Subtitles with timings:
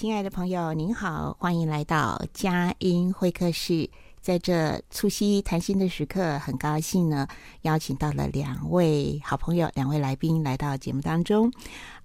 [0.00, 3.86] 亲爱的朋友，您好，欢迎来到佳音会客室。
[4.22, 7.28] 在这促膝谈心的时刻，很高兴呢，
[7.64, 11.52] 邀请到了两位好朋友，两位来宾来到节目当中。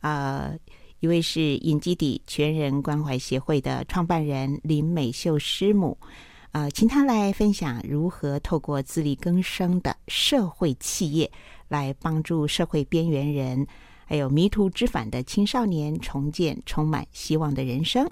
[0.01, 0.59] 呃，
[0.99, 5.97] 一位是隐基底全人关怀协会的创办人林美秀师母，
[6.51, 11.31] 呃，请她来分享如何透过自力更生的社会企业，
[11.69, 13.65] 来帮助社会边缘人。
[14.05, 18.09] 还有迷途知返的青少年重建充满希望的人生，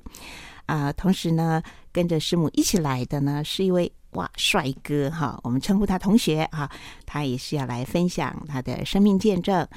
[0.66, 6.70] 啊、同时呢，跟着师母一起来的呢是一位哇帅哥哈，我们称呼他同学哈，
[7.06, 9.68] 他也是要来分享他的生命见证。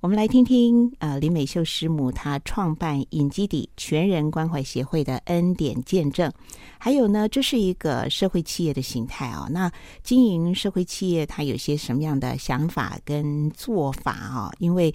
[0.00, 6.30] 我们来听听呃林美秀师母她创办隐基底全人关怀协会的恩典见证，
[6.76, 9.48] 还有呢，这是一个社会企业的形态哦。
[9.50, 9.72] 那
[10.02, 14.94] 经营社会企业，它有些什么样的想法跟做法啊、因为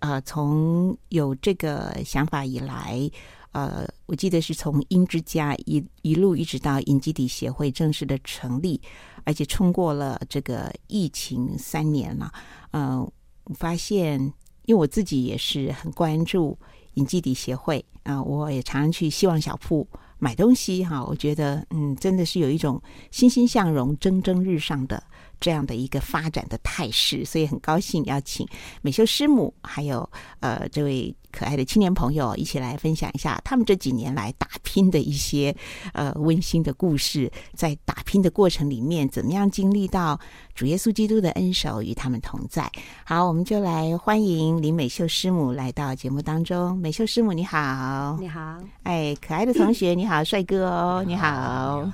[0.00, 3.10] 呃，从有这个想法以来，
[3.52, 8.80] 呃，我记得是从英之家一一路一直到影基底协会正式的成立，
[9.24, 12.32] 而且冲过了这个疫情三年了。
[12.70, 13.00] 呃，
[13.44, 14.20] 我发现，
[14.64, 16.58] 因为我自己也是很关注
[16.94, 19.86] 影基底协会啊、我也常常去希望小铺
[20.18, 25.02] 买东西哈，我觉得嗯，真的是有一种欣欣向荣、蒸蒸日上的。
[25.40, 28.46] 这样的一个发展的态势，所以很高兴邀请
[28.82, 30.08] 美秀师母，还有
[30.40, 35.54] 呃这位可爱的青年朋友一起来分享一下他们这几年来打拼的一些
[35.92, 40.18] 呃温馨的故事，在打拼的过程里面，怎么样经历到
[40.54, 42.70] 主耶稣基督的恩手与他们同在。
[43.04, 46.76] 好，我们就来欢迎林美秀师母来到节目当中。
[46.78, 51.90] 美秀师母你好，你好，哎，可爱的同学你好，帅哥哦你好，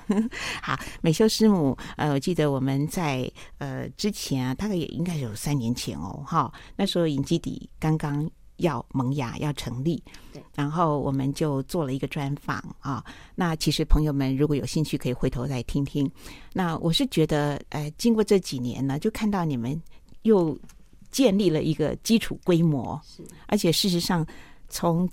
[0.63, 3.31] 好，美秀师母，呃，我记得我们在。
[3.59, 10.03] 呃，之前啊，大概也应该有三年前哦，哈，那时候影基底刚刚要萌芽要成立，
[10.33, 13.05] 对，然后我们就做了一个专访啊。
[13.35, 16.11] 那其实朋友们如果有兴趣，可以回头再听听。
[16.53, 19.81] 那我是觉得，呃，经过这几年呢，就看到你们
[20.23, 20.59] 又
[21.11, 24.27] 建立了一个基础规模，是，而且事实上
[24.69, 25.09] 从。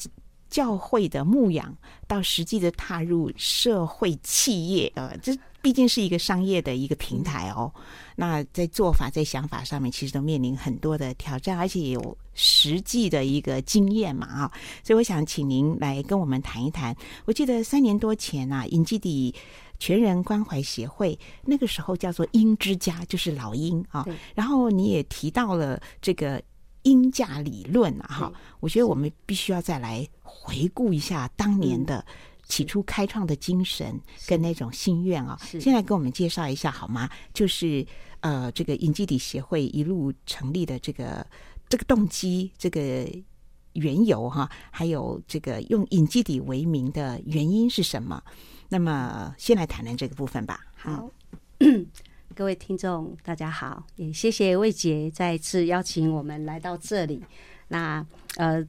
[0.53, 1.75] 教会的牧养
[2.07, 7.73] 到实际的踏入社会企业，呃，这毕竟是一个商业的一个平台哦。
[8.15, 14.51] 那在做法、在想法上面，其实都面临很多的挑战，而且也有实际的一个经验嘛，啊。
[14.83, 16.95] 所以我想请您来跟我们谈一谈。
[17.25, 19.33] 我记得三年多前啊，尹基底
[19.79, 24.05] 全人关怀协会那个时候叫做鹰之家，就是老鹰啊。
[24.35, 26.39] 然后你也提到了这个。
[26.85, 30.05] 鹰价理论啊，哈，我觉得我们必须要再来
[30.41, 32.05] 回顾一下当年的
[32.47, 35.39] 起初开创的精神跟那种心愿啊。
[35.59, 37.09] 先来给我们介绍一下好吗？
[37.33, 37.85] 就是
[38.21, 41.25] 呃，这个影基底协会一路成立的这个
[41.69, 43.07] 这个动机、这个
[43.73, 48.21] 缘由哈，还有这个用隐基底为名的原因是什么？
[48.69, 50.59] 那么先来谈谈这个部分吧。
[50.75, 51.09] 好。
[52.35, 57.23] 各位听众，大家好，也谢谢魏杰再次邀请我们来到这里。
[57.67, 58.03] 那
[58.37, 58.67] 呃，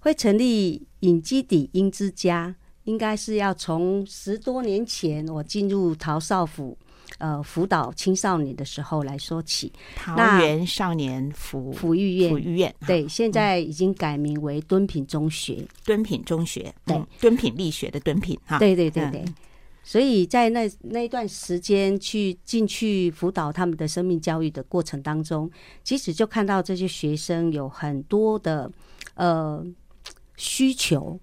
[0.00, 2.54] 会成立隐基底鹰之家，
[2.84, 6.76] 应该是要从十多年前我进入陶少府
[7.18, 9.72] 呃辅导青少年的时候来说起。
[9.96, 15.66] 桃园少年福福育院，福育院对，现在已经改名为敦品中学。
[15.84, 18.58] 敦品中学，对，敦品力学的敦品哈。
[18.58, 19.20] 对对对对。
[19.20, 19.34] 嗯
[19.82, 25.50] 所以在那那一段时间去进去辅导他们的生命教育的过程当中，
[25.82, 28.70] 其实就看到这些学生有很多的
[29.14, 29.64] 呃
[30.40, 31.20] 需求，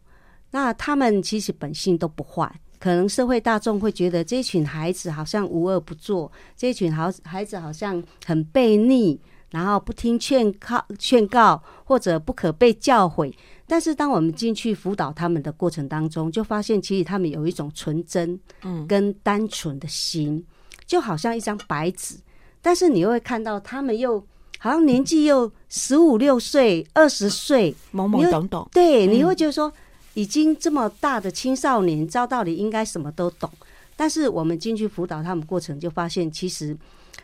[0.52, 2.50] 那他们其实本性都不坏，
[2.80, 9.20] 可能社会大众会觉得这群孩子好像无恶不作，这群好孩子好像很悖逆，
[9.50, 13.34] 然后不听劝告劝告或者不可被教诲。
[13.66, 20.46] 但是，当我们进去辅导他们的过程当中，就发现其实他们有一种纯真，嗯，跟单纯的心，
[20.86, 22.16] 就好像一张白纸。
[22.62, 24.26] 但是你又会看到他们又
[24.58, 28.70] 好像年纪又十五六岁、二十岁，懵懵懂懂。
[28.72, 29.72] 对，你会觉得说，
[30.14, 33.50] 已经这么大的青少年，照道理应该什么都懂。
[33.96, 36.78] 但是我们进去辅导他们过程，就发现其实，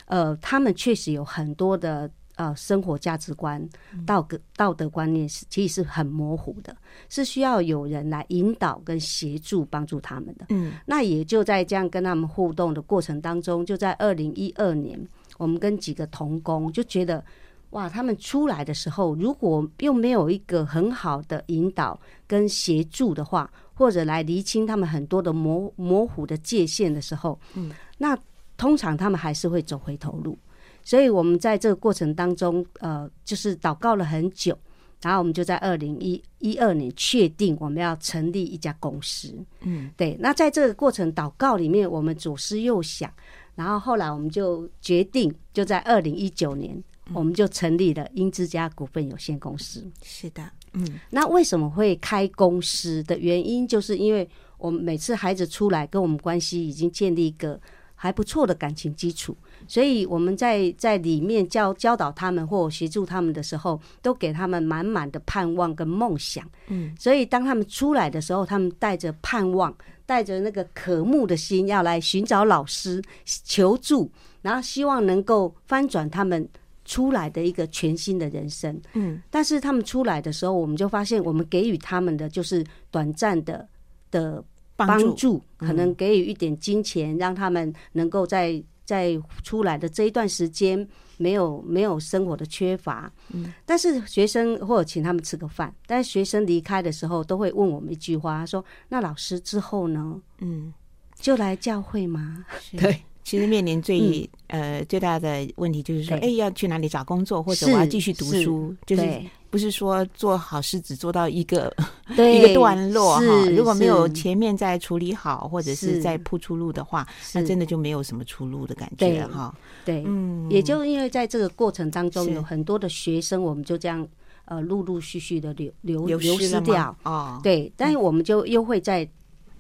[0.06, 2.10] 呃，他们确实有很多的。
[2.36, 3.64] 呃，生活价值观、
[4.08, 6.76] 道德道德观念是其实是很模糊的，
[7.08, 10.48] 是需要有人来引导跟协助帮助他们的。
[10.50, 15.00] 嗯，那也就在这样跟他们互动的过程当中，就在二零一二年，
[15.44, 17.24] 我们跟几个同工就觉得，
[17.72, 28.18] 哇，他们出来的时候，如果又没有一个很好的引导跟协助的话，或者来厘清他们很多的模模糊的界限的时候，嗯，那
[28.56, 30.38] 通常他们还是会走回头路。
[30.86, 34.57] 所以，我们在这个过程当中，呃，就是祷告了很久，
[35.01, 35.98] 然后我们就在二零
[36.39, 39.34] 一二年确定我们要成立一家公司。
[39.62, 40.18] 嗯，对。
[40.19, 43.10] 那在这个过程祷告里面，我们左思右想，
[43.56, 46.84] 然后后来我们就决定，就在二零一九年，
[47.14, 49.86] 我们就成立了英之家股份有限公司。
[50.02, 51.00] 是的，嗯。
[51.12, 54.28] 那为什么会开公司的原因，就是因为
[54.58, 57.60] 我们每次孩子出来，跟我们关系已经建立一个
[57.96, 59.38] 还不错的感情基础。
[59.68, 66.48] 所以我们在在里面教教导他们或协助他们的时候，都给他们满满的盼望跟梦想。
[66.68, 69.75] 嗯，所以当他们出来的时候，他们带着盼望，
[70.06, 74.12] 带着那个渴慕的心，要来寻找老师求助，
[74.42, 76.48] 然后希望能够翻转他们
[76.86, 78.80] 出来的一个全新的人生。
[78.94, 83.68] 嗯，但是他们出来的时候，我们就发现，我们给予他们的就是短暂的
[84.12, 84.44] 的
[84.75, 88.63] 帮助，可能给予一点金钱，让他们能够在。
[88.86, 90.88] 在出来的这一段时间，
[91.18, 100.22] 没有没有生活的缺乏，嗯，但是学生或者请他们吃个饭，但是学生离开的时候都会问我们一句话，他说：“那老师之后呢？
[100.40, 100.74] 嗯，
[101.16, 102.46] 就来教会吗？”
[102.78, 103.02] 对。
[103.24, 111.74] 其实面临最、嗯、呃最大的问题就是说，哎，要去哪里找工作，或者我要继续读书，就是不是说做好事只做到一个
[112.18, 113.50] 一个段落哈。
[113.56, 119.56] 如果没有前面再处理好，或者是再铺出路的话，那真的就没有什么出路的感觉哈。
[119.86, 124.06] 对，嗯，也就因为在这个过程当中，有很多的学生，我们就这样
[124.46, 126.96] 呃陆陆续续的流流流失掉。
[127.04, 127.40] 啊。
[127.42, 129.08] 对，但是我们就又会在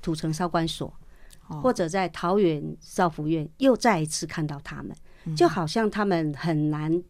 [0.01, 0.91] 土城少管所。
[1.47, 4.95] 或者在桃园少福院又再一次看到他们，
[5.35, 7.03] 就好像他们很难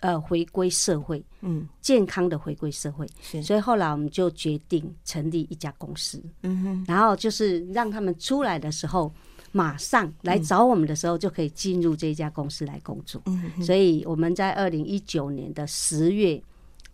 [0.00, 3.06] 呃回归社会，嗯，健康的回归社会。
[3.42, 9.12] 所以后来我们就决定成立一家公司，嗯哼，然后就是让他们出来的时候，
[9.52, 13.20] 马上来找我们的时候就可以进入这一家公司来工作。
[13.26, 16.42] 嗯，所以我们在二零一九年的十月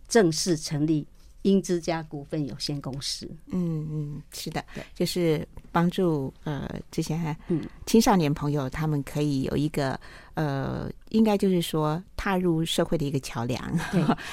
[0.07, 1.05] 正式成立。
[1.43, 7.15] 英之家股份有限公司，嗯嗯，是的，对，就是帮助呃这些
[7.47, 7.63] 嗯。
[7.85, 9.99] 青少年朋友，他们可以有一个
[10.35, 13.59] 呃，应该就是说踏入社会的一个桥梁，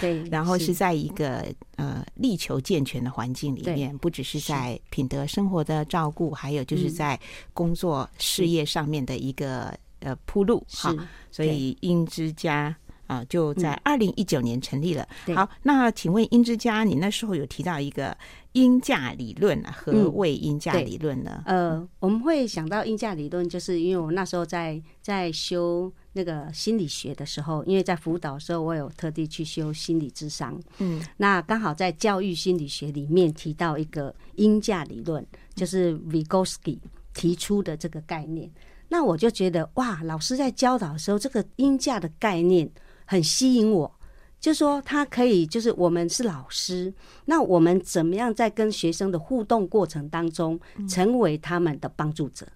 [0.00, 7.18] 对， 然后是在一个呃力求健全的环境里面，不只是在品德生活的照顾，还有就是在
[7.54, 10.94] 工作事业上面的一个呃铺路哈，
[11.30, 12.76] 所以英之家。
[13.08, 15.08] 啊，就在二零一九年成立了。
[15.26, 18.16] 嗯、好，那请问英之家，你那时候有提到一个
[18.52, 19.74] 鹰架理论啊？
[19.74, 21.42] 何谓鹰架理论呢？
[21.46, 30.60] 嗯、呃，我们会想到鹰架理论，就是因为我那时候在在修那个心理学的时候，因为在辅导的时候，我有特地去修心理智商。
[30.76, 36.78] 嗯，那刚好在教育心理学里面提到一个鹰架理论，就是 Vygotsky
[37.14, 38.50] 提出的这个概念。
[38.90, 42.70] 那我就觉得哇，老师在教导的时候，这个音价的概念。
[43.10, 43.90] 很吸引我，
[44.38, 46.92] 就说他可以，就是我们是老师，
[47.24, 52.46] 那我们怎么样在跟学生的互动过程当中，成为他们的帮助者，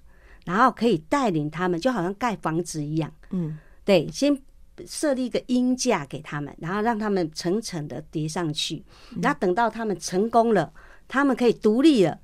[0.44, 4.38] 然后可以带领他们，就好像盖房子一样，嗯，对，先
[4.86, 8.84] 设立一个鹰架给他们，然后让他们层层的叠上去，
[9.22, 10.70] 然后等到他们成功了，
[11.08, 12.18] 他们可以独立了，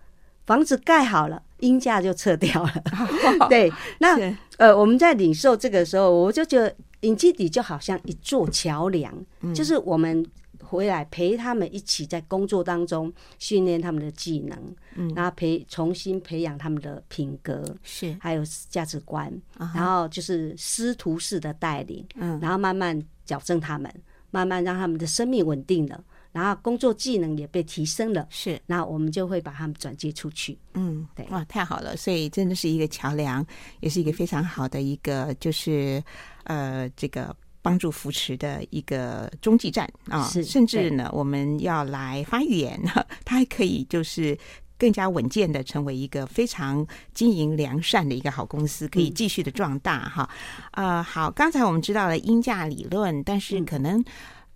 [0.45, 2.73] 房子盖好了，鹰架就撤掉了，
[3.49, 6.77] 对，那呃，我们在领受这个时候，我就觉得。
[7.01, 9.15] 隐基底就好像一座桥梁，
[9.55, 10.25] 就是我们
[10.61, 14.59] 回来陪他们一起在工作当中训练他们的技能，
[14.97, 18.17] 嗯，然后培重新培养他们的品格，是。
[18.21, 23.93] 还有价值观，然后就是师徒式的带领，嗯，然后慢慢矫正他们，
[24.31, 26.03] 慢慢让他们的生命稳定了。
[26.31, 30.57] 然后工作技能也被提升了，是，那我们就会把他们转接出去。
[30.75, 33.45] 嗯，对，哇，太好了，所以真的是一个桥梁，
[33.81, 36.03] 也是一个非常好的一个，就是
[36.49, 40.29] 呃，这个帮助扶持的一个中继站啊。
[40.29, 42.79] 是，甚至呢，我们要来发预言，
[43.25, 44.37] 它还可以就是
[44.77, 50.29] 更加稳健的成为一个非常经营良善的一个好公司，可以继续的壮大哈。
[50.73, 54.05] 嗯、呃，好，刚才我们知道了鹰架理论，但是可能。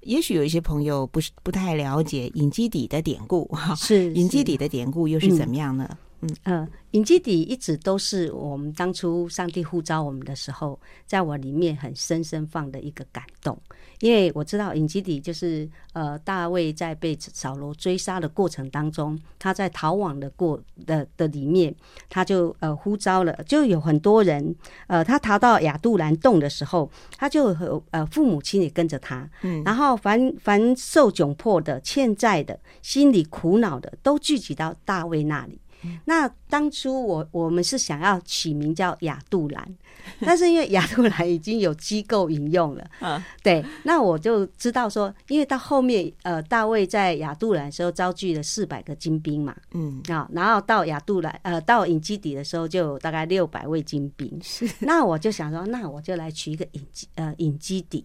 [0.05, 5.89] 也许有一些朋友不是不太了解隐基底的典故哈，是隐基底的典故又是怎么样呢？
[5.89, 6.37] 嗯嗯。
[6.45, 13.57] 呃，隐基底一直都是我们当初上帝呼召我们的时候，在我里面很深深放的一个感动，
[14.01, 21.75] 因为我知道隐基底就是呃大卫在被扫罗追杀的过程当中，他在逃亡的过的的里面，
[22.09, 24.55] 他就呃呼召了，就有很多人
[24.87, 35.59] 呃他逃到亚杜兰洞的时候，他就和呃父母亲也跟着他，嗯，然后凡凡受窘迫的、欠债的、心里苦恼的，都聚集到大卫那里。
[36.05, 39.77] 那当初我我们是想要起名叫雅杜兰，
[40.21, 50.01] 但是因为雅杜兰已经有机构引用了，嗯，对，那我就知道说，因为到后面呃，大卫在雅杜兰的时候招聚了四百个精兵嘛，嗯。
[50.09, 58.05] 啊，然后到雅杜兰呃到隐基底的时候就有大概六百位精兵，是，那我就想说，那我就来取一个隐基呃隐基底，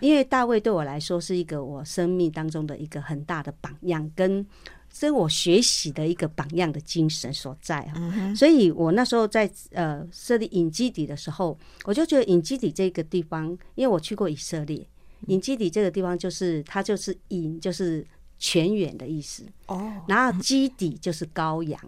[0.00, 4.44] 因为大卫对我来说是一个我生命当中的一个很大的榜样跟。
[5.06, 14.84] 是我学习的一个榜样的精神所在啊，嗯、所以我那时候在呃设立隐基底的时候，我就觉得隐基底这个地方，因为我去过以色列，
[15.28, 18.04] 隐基底这个地方就是它就是隐就是
[18.38, 19.44] 泉源的意思。
[19.66, 21.80] 哦，然后基底就是羔羊，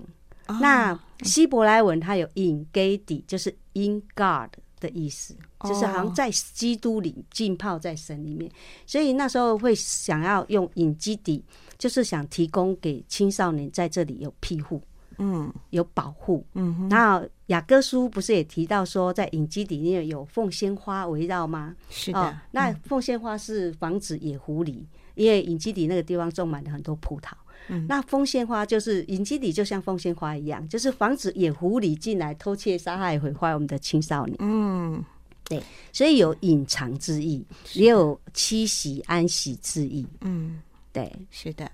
[0.46, 8.48] 哦、那希伯来文它有 in gadi，，就是 in God 的意思，就是好像在基督里浸泡在神里面，
[8.86, 11.42] 所以那时候会想要用隐基底。
[11.80, 14.82] 就是想提供给青少年在这里有庇护，
[15.16, 16.88] 嗯，有保护，嗯哼。
[16.90, 21.75] 然后雅各书不是也提到说，在隐基底里面有凤仙花围绕吗？
[21.88, 22.20] 是的。
[22.20, 24.84] 哦，那凤仙花是防止野狐狸，
[25.14, 27.32] 因为隐基底那个地方种满了很多葡萄。
[27.68, 34.37] 嗯，那凤仙花就是隐基底，就像凤仙花一样，就是防止野狐狸进来偷窃、杀害、毁坏我们的青少年。
[34.38, 35.02] 嗯，
[35.44, 35.62] 对，
[35.94, 40.06] 所以有隐藏之意，也有栖息安息之意。
[40.20, 40.60] 嗯。
[40.92, 41.70] 对，是的，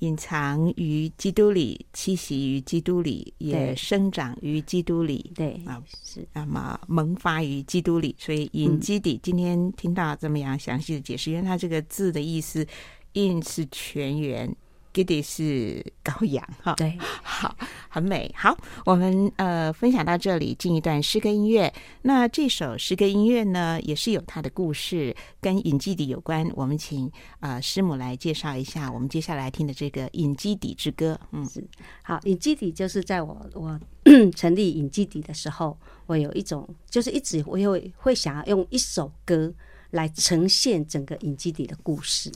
[0.00, 5.32] 隐藏于基督里，栖息于基督里，也生长于基督里。
[5.34, 8.14] 对啊，是那么萌发于基督里。
[8.18, 12.66] 所以隐基底，今天听到这么样详细的解释，因为它这个字的意思
[13.14, 14.54] ，，“in” 是泉源。
[14.96, 17.54] 基底是羔羊哈，对，好，
[17.90, 18.34] 很美。
[18.34, 21.70] 好，我们呃分享到这里，进一段诗歌音乐。
[22.00, 26.50] 那这首诗歌音乐呢，也是有它的故事，跟隐基底有关。
[26.54, 31.20] 我们请呃师母来介绍一下，我们接下来听的这个隐基底之歌。
[31.32, 31.62] 嗯，是
[32.02, 33.78] 好，隐基底就是在我我
[34.34, 39.52] 成立隐基底的时候，我有一种就是一直我有会想要用一首歌
[39.90, 42.32] 来呈现整个隐基底的故事。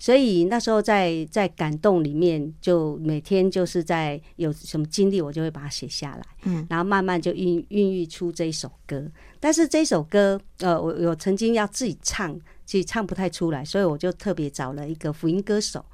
[0.00, 9.10] 所以那时候在在感动里面，就每天就是在有什么经历，我就会把它写下来，嗯，然后慢慢就孕孕育出这一首歌。
[9.40, 15.84] 但是这首歌，呃，我我曾经要自己唱，其实唱不太出来，所以我就特别找了一个福音歌手，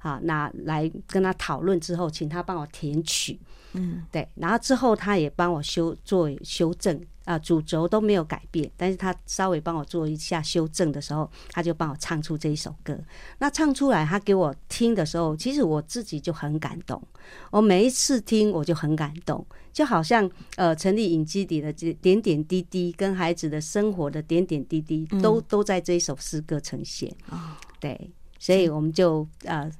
[0.00, 3.40] 啊，那来跟他讨论之后，请他帮我填曲，
[3.72, 7.00] 嗯，对，然后之后他也帮我修做修正。
[7.24, 12.98] 啊，主轴都没有改变，但是他稍微帮我做一下修正的时候，他就帮我唱出这一首歌。
[13.38, 17.02] 那唱出来，他给我听的时候，其实我自己就很感动。
[17.50, 27.10] 我每一次听，我就很感动，就好像呃，成立影基底的这点点滴滴，跟孩子的生活的点点滴滴，都、嗯、都在这一首诗歌呈现。
[27.30, 27.38] 哦，
[27.80, 29.70] 对，所以我们就呃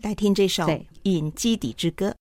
[0.00, 0.64] 来听这首
[1.04, 2.12] 《隐基底之歌》。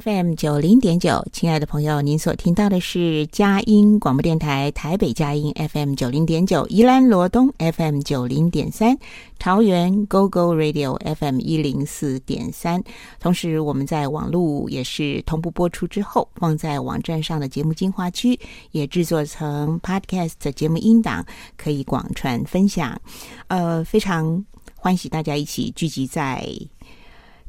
[0.00, 8.96] FM 九零点九，亲爱的朋友，您所听到的是佳音广播电台台北佳音 FM 九零点九，宜兰罗东 FM 九零点三，
[9.38, 12.82] 桃园 GO GO Radio FM 一零四点三。
[13.18, 18.38] 同时，我们在网络也是同步播出之后，放在网站上的节目精华区，
[18.70, 22.98] 也制作成 Podcast 节目音档，可以广传分享。
[23.48, 24.44] 呃，非常
[24.76, 26.48] 欢喜大家一起聚集在。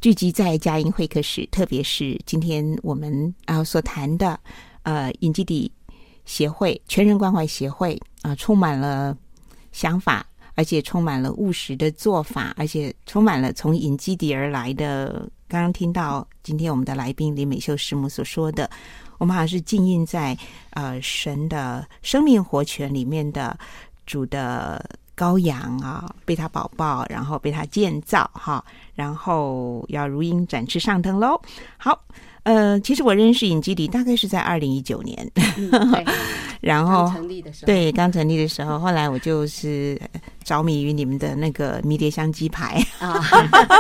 [0.02, 4.40] 聚集在佳音会客室，特别是今天我们啊所谈的，
[4.82, 5.72] 呃，隐基底
[6.26, 9.16] 协会全人关怀协会啊，充满了
[9.72, 15.30] 想法，而且充满了务实的做法，而且充满了从隐基底而来的。
[15.48, 18.68] 刚刚听到今天我们的来宾林美秀师母所说的，
[19.20, 20.36] 我们好像是浸印在
[20.72, 23.56] 呃神的生命活泉里面的
[24.08, 24.84] 主的。
[25.22, 28.64] 羔羊啊，被他宝宝，然后被他建造哈，
[28.96, 31.40] 然后要如鹰展翅上腾喽。
[31.78, 32.04] 好，
[32.42, 35.70] 呃，其实我认识尹基底大概是在二零一九年，嗯、
[36.60, 40.02] 然后刚成立的时候，对，刚成立的时候，后来我就是
[40.44, 42.84] 着迷于你们的那个迷迭香鸡排。
[42.98, 43.22] 啊，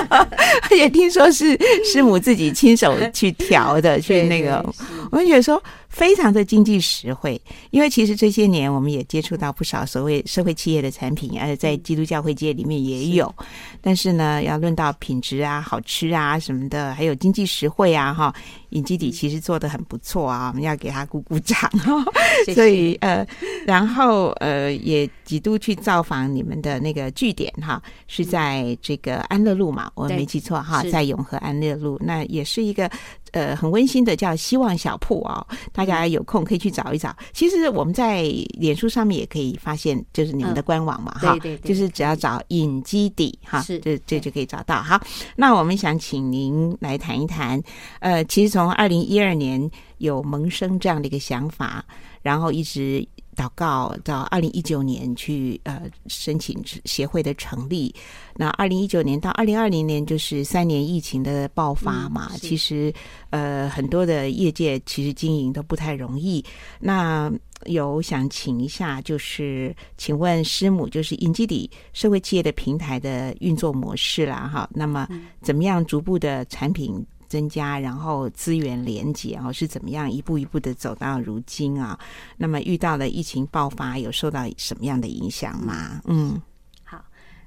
[0.69, 4.63] 也听说是师母自己亲手去调的， 去那个，
[5.11, 5.61] 我就觉得说。
[5.91, 13.27] 非常的经济实惠，因为其实这些年我们也接触到不少所谓社会企业的产品，而在基督教会界里面也有。
[13.37, 13.45] 是
[13.81, 18.33] 但是呢，要论到品质啊、好吃啊什么的，还有经济实惠啊，哈，
[18.69, 21.69] 隐基底其实做的很不错啊，我们要给他鼓鼓掌。
[22.45, 23.27] 谢谢所以呃，
[23.67, 32.89] 然后呃，也几度去造访你们的那个据点哈，是在这个安乐路嘛，我没记错哈，在永和安乐路，那也是一个。
[33.31, 37.15] 呃，很温馨的叫希望小铺哦，大家有空可以去找一找。
[37.33, 38.23] 其实我们在
[38.59, 44.81] 脸书上面也可以发现，就是你们的官网嘛，哈、嗯，对对对，就是只要找隐基底哈，是这这就可以找到。
[44.81, 45.01] 好，
[45.35, 47.61] 那我们想请您来谈一谈。
[47.99, 51.83] 呃，其实从二零一二年有萌生这样的一个想法，
[52.21, 53.07] 然后一直。
[53.41, 57.91] 祷告到二零一九年去呃申请协会的成立，
[58.35, 62.93] 那二零一九年到二零二零年就是三年疫情的爆发嘛，嗯、其实
[63.31, 66.43] 呃很多的业界其实经营都不太容易。
[66.79, 67.31] 那
[67.65, 74.69] 有想请一下，就是请问师母，就是银基底社会企业的平台的运作模式啦，哈。
[74.71, 75.07] 那么
[75.41, 81.97] 怎么样逐步的产品增加，然后资源连结，然后是怎么样一步一步的走到如今啊？
[82.35, 86.01] 那么遇到了疫情爆发，有受到什么样的影响吗？
[86.03, 86.41] 嗯。
[86.83, 87.01] 好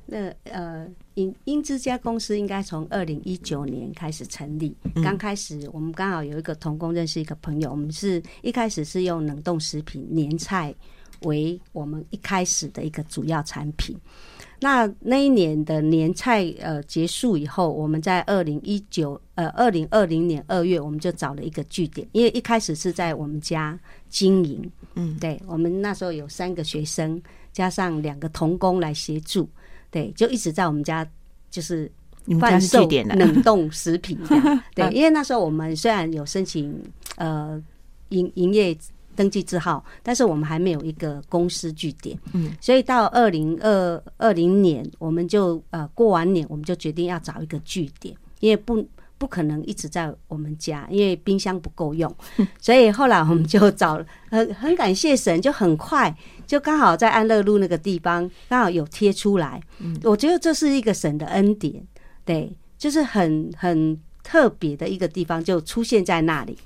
[0.07, 4.75] 那呃，英英之家公司应该从二零一九年开始成立。
[5.03, 10.75] 刚开始我们刚好有一个同工认识一个朋友，我们是一开始是用冷冻食品年菜
[11.23, 13.95] 为我们一开始的一个主要产品。
[14.65, 24.71] 那那一年的年菜呃结束以后，我们在二零一九呃二零二零年二月，我们就找了一个据点，因为一开始是在我们家经营。
[24.95, 27.23] 嗯，对，我们那时候有三个学生
[27.53, 29.47] 加上两个童工来协助。
[29.91, 31.07] 对，就一直在我们家，
[31.51, 31.93] 就是
[32.41, 34.19] 贩售冷冻食品。
[34.75, 36.83] 对，因为那时候我们虽然有申请
[37.17, 37.63] 呃
[38.09, 38.75] 营营业
[39.15, 42.19] 登记字号，但是我们还没有一个公司据点。
[42.33, 48.87] 嗯，所以到二零二二零年，我们就呃过完年，我们就决定要找一个据点，因为不。
[49.17, 52.15] 不可能一直在我们家，因为冰箱不够用，
[52.61, 56.15] 所以后来我们就找了，很很感谢神，就很快
[56.47, 59.63] 就刚好在安乐路那个地方刚好有贴出来。
[60.03, 61.83] 我觉得这是一个神的恩典，
[62.25, 66.59] 对，就是很很特别的一个地方就出现在那里。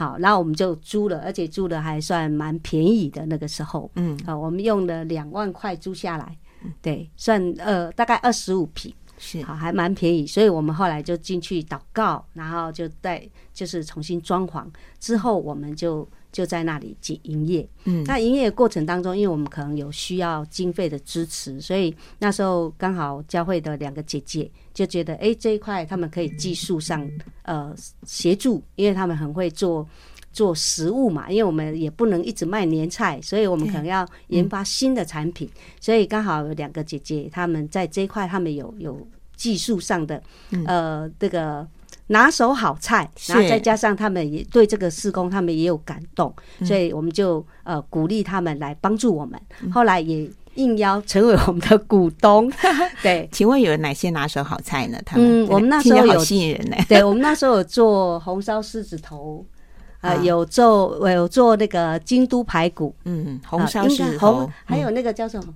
[0.00, 3.90] 好，然后我们就租了，而且租的还算蛮便宜的那个时候。
[3.96, 6.38] 嗯，好，我们用了两万块租下来，
[6.80, 8.90] 对，算呃大概二十五平。
[9.18, 14.64] 是好，还蛮便宜，所以我们后来就进去祷告，然后就带就是重新装潢
[14.98, 17.68] 之后，我们就就在那里营营业。
[17.84, 27.08] 嗯，那营业过程当中，因为我们可能有需要经费的支持，所以那时候刚好教会的两个姐姐就觉得，哎、欸，这一块他们可以技术上
[27.42, 27.74] 呃
[28.06, 29.86] 协助，因为他们很会做
[30.32, 40.22] 做食物嘛，因为我们也不能一直卖年菜，所以我们可能要研发新的产品，嗯、所以刚好有两个姐姐，他们在这一块，他们有有技术上的
[40.66, 41.66] 呃这个
[42.10, 49.40] 拿手好菜，然后再加上他们也对这个施工，他们也有感动，所以我们就呃鼓励他们来帮助我们，
[49.72, 52.50] 后来也应邀成为我们的股东。
[53.02, 55.00] 对，请问有哪些拿手好菜呢？
[55.06, 56.76] 他们嗯，我们那时候有吸引人呢。
[56.88, 59.44] 对，我们那时候有做红烧狮子头。
[60.02, 65.52] 呃，有做有做那个京都排骨，嗯，红烧狮子头，还有那个叫什么？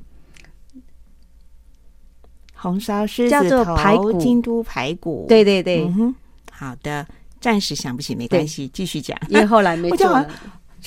[2.52, 5.90] 红烧狮子头，排骨，京都排骨，对对对，
[6.56, 7.06] 好的，
[7.40, 10.28] 暂时想不起，没关系，继续讲，因为后来没 做了。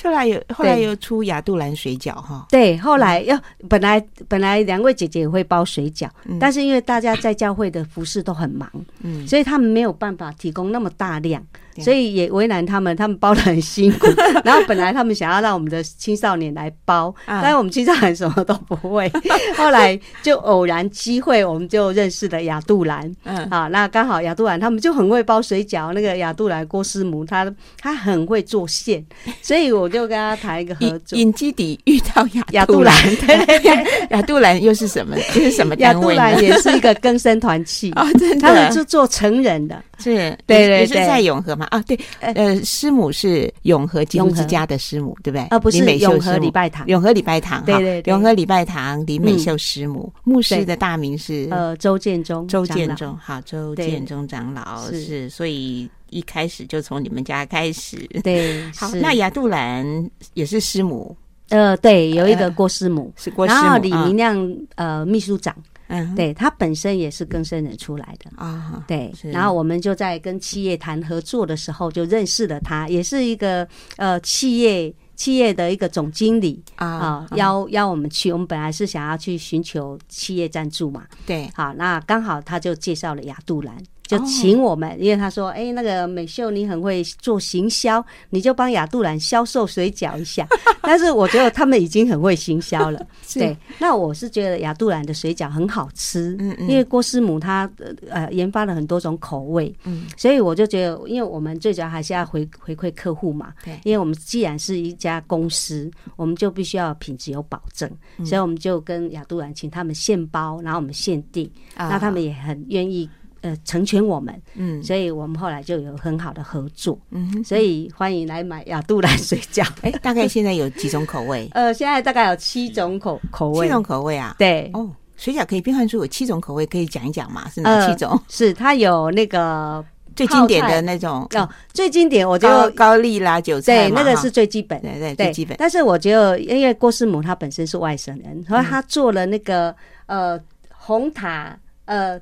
[0.00, 2.46] 后来有，后来又出亚杜兰水饺哈。
[2.50, 3.36] 对，后来要
[3.68, 11.44] 本来本来两位姐姐也会包水饺，但是因为大家在教会的服饰都很忙，嗯，所以他们没有办法提供那么大量。
[11.80, 14.06] 所以也为难他们，他们包的很辛苦。
[14.44, 19.10] 然后本来他们想要让我们的青少年来包，但是我们青少年什么都不会。
[19.56, 23.10] 后来就偶然机会，我们就认识了亚杜兰。
[23.24, 25.92] 嗯，好，那刚好亚杜兰他们就很会包水饺。
[25.92, 29.04] 那个亚杜兰郭师母，他他很会做馅，
[29.42, 31.18] 所以我就跟他谈一个合作。
[31.18, 35.16] 引基底遇到亚亚杜兰，对对对， 亚杜兰又是什么？
[35.16, 35.74] 又是什么？
[35.76, 41.66] 亚杜兰也是一个更生团契哦，真的，他们是做成人的， 是，对对，也是在永和嘛。
[41.66, 45.42] 啊，对，呃，师母是永和基督之家的师母，对不对？
[45.46, 61.16] 啊，不是永和礼拜堂，永和礼拜堂，对对，永和礼拜堂林美秀师母，牧师的大名是呃周建中，周建中，好，周建中长老是，所以一开始就从你们家开始，对， 好，那亚杜兰也是师母，
[61.48, 65.54] 呃，对，有一个郭师母是郭师母，然后李明亮呃秘书长。
[65.88, 68.30] 嗯，对，他本身也是更生人出来的。
[68.36, 83.76] 啊，对，然后我们就在跟企业谈合作的时候就认识了他，也是一个呃企业企业的一个总经理啊，邀邀我们去，我们本来是想要去寻求企业赞助嘛，对，好，那刚好他就介绍了亚杜兰。
[84.08, 90.48] 就请我们，因为他说：“哎，那个美秀你很会做行销，你就帮亚杜兰销售水饺一下。
[90.80, 93.06] ”但是我觉得他们已经很会行销了。
[93.34, 97.70] 对，那我是觉得亚杜兰的水饺很好吃，嗯嗯，因为郭师母她
[98.08, 107.86] 呃研发了很多种口味，嗯，所以我就觉得，因为我们最主要还是要回回馈客户嘛，对，因为我们既然是一家公司，我们就必须要品质有保证，
[108.24, 113.06] 所以我们就跟亚杜兰请他们现包，然后我们现订，那他们也很愿意。
[113.40, 119.66] 呃，成全我们，嗯，所以我们后来就有很好的合作，嗯，所以欢迎来买亚杜兰水饺。
[119.82, 121.48] 哎，大概现在有几种口味？
[121.54, 124.34] 呃，现在大概有七种口口味，七种口味啊？
[124.38, 127.48] 对，哦，水饺可以变换出有七种口味，可以讲一讲吗？
[127.54, 128.20] 是哪七种？
[128.28, 129.84] 是它有那个
[130.16, 135.56] 最经典的那种哦，最经典我觉得高丽啦韭菜对，那个是最基本，对对最基本。
[135.58, 139.72] 但是我觉得，因为郭师母她本身是外省人，所以她做了那个
[140.06, 140.40] 呃
[140.72, 142.20] 红塔呃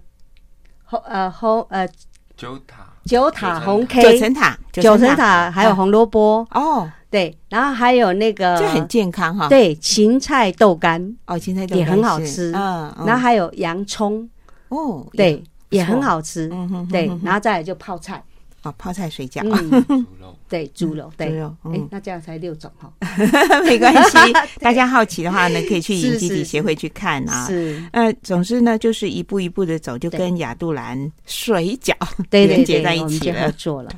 [0.86, 1.88] 红呃红呃
[2.36, 6.90] 九塔九塔红 K 九层塔九层塔还有红萝卜哦。
[7.08, 9.48] 对，然后还有那个，就很健康哈。
[9.48, 12.52] 对，芹菜豆干哦，芹菜豆干也很好吃。
[12.54, 14.28] 嗯，然后还有洋葱
[14.68, 16.48] 哦，对，也很好吃。
[16.52, 18.22] 嗯哼，对，然后再来就泡菜。
[18.64, 19.40] 哦，泡菜水饺。
[20.48, 21.12] 对，猪肉。
[21.16, 21.40] 对。
[21.40, 22.92] 哎，那这样才六种哈。
[23.64, 24.18] 没关系，
[24.60, 27.46] 大家好奇的话呢，可以去 影基底协会去看啊。
[27.46, 27.82] 是。
[27.92, 31.94] 呃，总之呢，就是一步一步的走，就跟亚杜兰水饺
[32.30, 33.50] 连接在一起了。
[33.52, 33.92] 做了。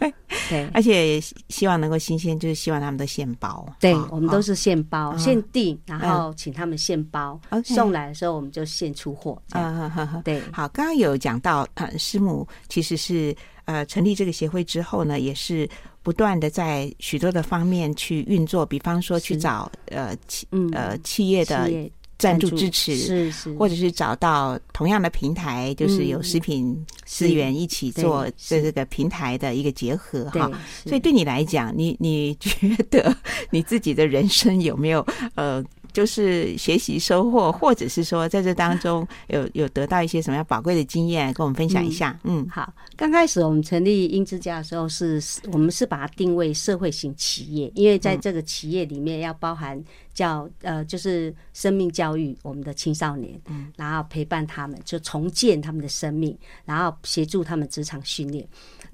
[0.49, 3.67] 对，而且希望能够新鲜，就是希望他们都现包。
[3.81, 9.41] 对，我们都是现包、现订，然后请他们现包，送来的时候我们就现出货。
[9.51, 10.41] 啊对。
[10.53, 13.35] 好，刚刚有讲到，呃，师母其实是
[13.65, 15.69] 呃成立这个协会之后呢，也是
[16.09, 21.71] 不断的在许多的方面去运作，比方说去找呃企呃企业的。
[22.19, 30.51] 赞助支持是是，或者是找到同样的平台，就是有食品资源一起做这这个平台的一个结合哈。
[30.85, 32.51] 所以对你来讲，你你觉
[32.91, 33.17] 得
[33.51, 35.65] 你自己的人生有没有呃？
[35.93, 42.19] 就是学习收获，或者是说在这当中 有有得到一些什么样宝贵的经验，跟我们分享一下。
[42.25, 42.73] 嗯，嗯好。
[42.97, 58.47] 刚开始我们成立英之家的时候是，是我们是把它定位社会型企业，因为在这个企业里面要包含教呃，就是生命教育我们的青少年，嗯，然后陪伴他们，就重建他们的生命，然后协助他们职场训练。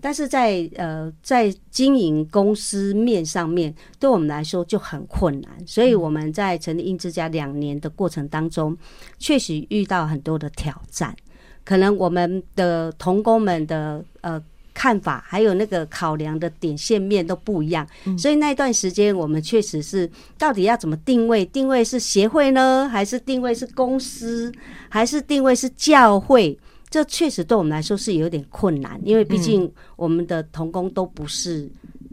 [0.05, 5.51] 但是在呃，在经营公司面上面，对我们来说就很困难。
[5.67, 8.77] 所以我们在成立英之家两年的过程当中，
[9.19, 11.17] 确实遇到很多的挑战。
[11.65, 14.39] 可能我们的同工们的呃
[14.75, 17.89] 看法，还有那个考量的点线面都不一样。
[18.19, 21.47] 所以那段时间，我们确实是到底要怎么定位？
[21.47, 24.53] 定位是协会呢，还是定位是公司，
[24.91, 26.59] 还是定位是教会？
[26.95, 31.69] 这确实对我们来说是有点困难，因为毕竟我们的童工都不是、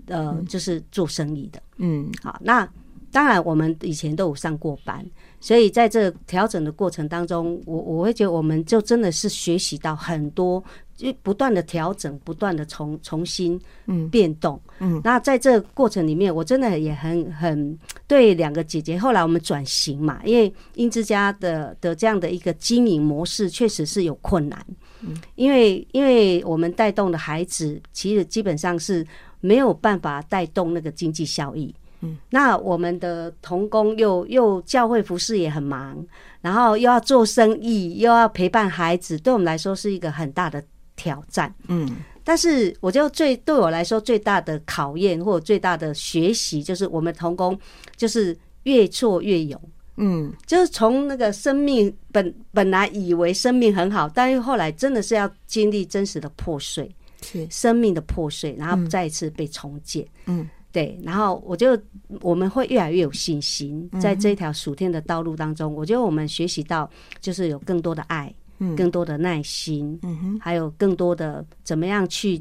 [0.08, 1.62] 嗯、呃，就是做生意的。
[1.78, 2.68] 嗯，好，那
[3.12, 5.06] 当然我们以前都有上过班，
[5.42, 10.64] 所以在这调整的过程当中，我我会觉得我们就真的是学习到很多。
[10.94, 17.76] 就不断的调整，不断的重重新嗯变动嗯，嗯，那在这个过程里面，我真的也很很
[18.06, 19.00] 对两个姐姐。
[19.00, 24.64] 后来我们转型嘛，因为英之家的的这样的一个经营模式确实是有困难，
[25.00, 29.04] 嗯，因为因为我们带动的孩子其实基本上是
[29.40, 36.06] 没有办法带动那个经济效益，嗯，那我们的童工又又教会服饰也很忙，
[36.42, 40.64] 然后又要做生意，又要陪伴孩子，对我们来说是一个很大的。
[40.94, 41.88] 挑战，嗯，
[42.24, 47.58] 但是我觉得最对我来说最大的考验或者最大的学习，就是我们童工
[47.96, 49.60] 就是越挫越勇，
[49.96, 57.48] 嗯，就是从那个生命本本来以为生命很好，但是后来真的是要经历真实的破碎，是。
[57.50, 61.78] 生命的破碎，然后再一次被重建，嗯，对，然后我就
[62.22, 68.34] 我们会越来越有信心，在这条暑天的道路当中，我觉得我们学习到就是有更多的爱。
[68.78, 72.40] 更多的耐心，嗯哼，还有更多的怎么样去，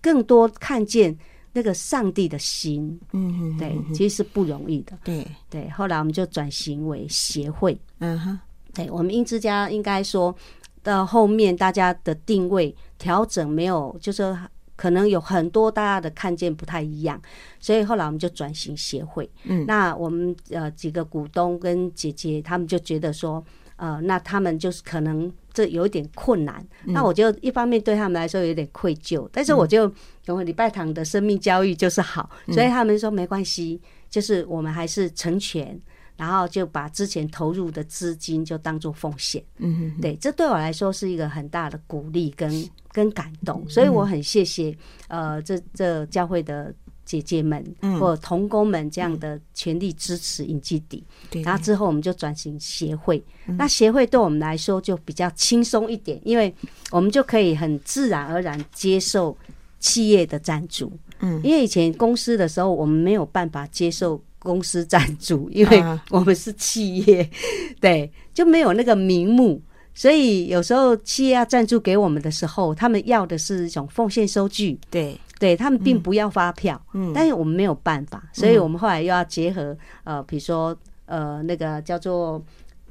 [0.00, 1.16] 更多看见
[1.52, 5.70] 那个上帝的心，嗯哼，对，其实是不容易的，对对。
[5.70, 8.36] 后来我们就转型为协会，嗯哼，
[8.74, 10.34] 对，我们英之家应该说
[10.82, 14.36] 到后面大家的定位调整没有，就是
[14.76, 17.20] 可能有很多大家的看见不太一样，
[17.60, 23.44] 所以后来我们就转型协会，嗯，那我们呃几个股东跟姐姐他们就觉得说。
[23.76, 29.92] 呃，那他们就是可能这有一点困难，嗯、那我就一方面对他们来说有点愧疚，但是我就
[30.26, 35.76] 因为礼拜堂的生命教育就是好，嗯、所以他们说没关系，就是我们还是成全，
[36.16, 44.76] 然后就把之前投入的资金就当做奉献，嗯哼哼，对，这对我来说是一个很大的鼓励跟跟感动，所以我很谢谢
[45.08, 46.74] 呃这这教会的。
[47.06, 47.62] 姐姐们
[48.00, 53.22] 或同工们这样的全力支持影基底，嗯、然后之后我们就转型协会。
[53.46, 56.52] 嗯、那协会对我们来说就比较轻松一点，因为
[56.90, 59.36] 我们就可以很自然而然接受
[59.78, 60.90] 企业的赞助。
[61.18, 67.28] 嗯，因为以前公司的时候，我们没有办法接受公司赞助， 因为我们是企业，
[67.80, 69.60] 对，就没有那个名目。
[69.92, 74.78] 所以有时候企业要赞助给我们的时候，他们要的是一种奉献收据。
[74.90, 75.18] 对。
[75.40, 80.74] 对，他们并不要发票，嗯，但是我们没有办法，嗯、所以我们后来又要结合呃，比如说
[81.06, 82.42] 呃，那个叫做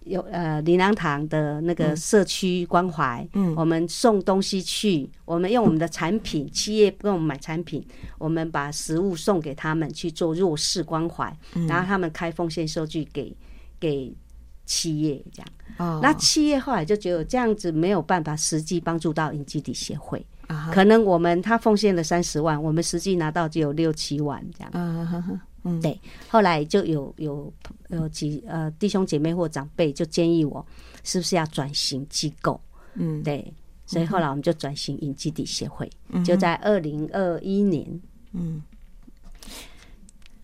[0.06, 7.86] 有呃林良堂的那个社区关怀，嗯，我们送东西去，我们用我们的产品，企业跟我们买产品，
[8.18, 11.36] 我们把食物送给他们去做弱势关怀，
[11.68, 13.36] 然后他们开奉献收据给
[13.80, 14.14] 给
[14.66, 15.48] 企业这样。
[15.78, 20.26] 哦，那企业后来就觉得这样子没有办法实际帮助到影基底协会。
[20.72, 24.70] 可能我们他奉献了三十万，我们实际拿到就有六七万这样。
[24.74, 26.00] 嗯嗯，对。
[26.30, 27.52] 后来就有有
[27.90, 30.66] 有几呃弟兄姐妹或长辈就建议我，
[31.04, 32.60] 是不是要转型机构？
[32.94, 33.54] 嗯，对。
[33.86, 38.02] 所以后来我们就转型影基地协会，嗯、就在二零二一年。
[38.32, 38.62] 嗯。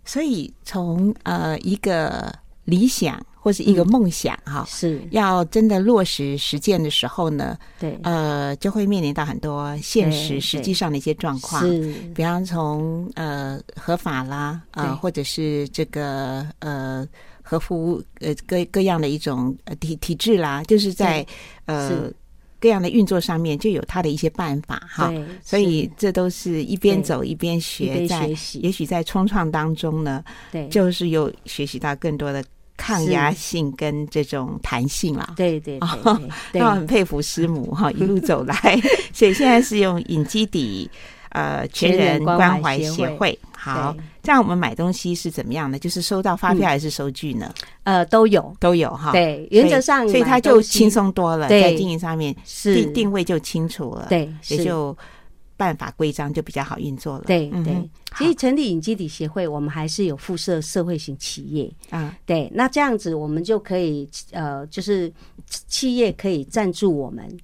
[0.03, 2.33] 所以从呃一个
[2.65, 3.25] 理想。
[3.41, 5.01] 或是一个梦想哈，是。
[5.11, 17.07] 要真的落实实践的时候呢，对，呃，就会面临到很多现实实际上的一些状况，是，比方从呃合法啦，呃，或者是这个呃
[17.41, 21.25] 合乎呃各各样的一种呃体体制啦，就是在
[21.65, 22.11] 呃
[22.59, 30.21] 各样的运作上面就有他的一些办法哈，所以这都是一边走一边学，在也许在冲创当中呢，
[30.51, 32.43] 对，就是有学习到更多的。
[32.79, 36.13] 抗压性跟这种弹性啦，对对，对，
[36.53, 38.55] 对，那我很佩服师母 哈，一路走来，
[39.11, 40.89] 所以现在是用影基底
[41.31, 43.37] 呃全人关怀协会。
[43.51, 45.77] 好，这样我们买东西是怎么样的？
[45.77, 47.53] 就是收到发票还是收据呢？
[47.83, 49.11] 呃，都有都有哈。
[49.11, 54.97] 对，原则上，所以它就轻松多了，在经营上面是定定位就清楚了，对，也就。
[55.59, 57.25] 办法规章就比较好运作了。
[57.27, 62.17] 对对，其实成立影基底协会，我们还是有附设社会型企业啊。
[62.25, 65.11] 对，那这样子我们就可以呃，就是
[65.67, 67.37] 企业可以赞助我们，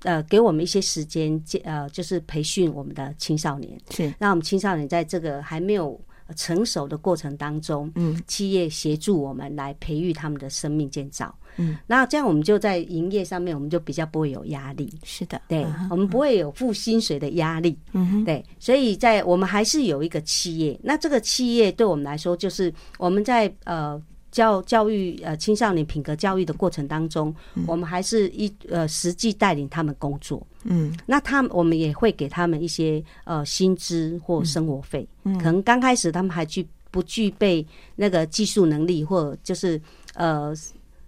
[0.00, 3.80] 呃，给我们一些时间，呃，就是培训我们的青少年。
[3.90, 5.98] 是，那我们青少年在这个还没有
[6.32, 11.34] 成熟的过程当中，嗯，企业协助我们来培育他们的生命建造。
[11.56, 14.90] 嗯，那这样我们就在营业上面，我们就比较不会有压力。
[15.04, 17.78] 是的，对，我们不会有付薪水的压力。
[17.92, 20.78] 嗯，对，所以在我们还是有一个企业。
[20.82, 24.00] 那这个企业对我们来说，就是我们在呃
[24.32, 27.32] 教教育呃青少年品格教育的过程当中，
[27.68, 30.44] 我们还是一呃实际带领他们工作。
[30.64, 35.06] 嗯，那他们我们也会给他们一些呃薪资或生活费。
[35.22, 37.64] 嗯，可能刚开始他们还具不具备
[37.94, 39.80] 那个技术能力，或就是
[40.14, 40.52] 呃。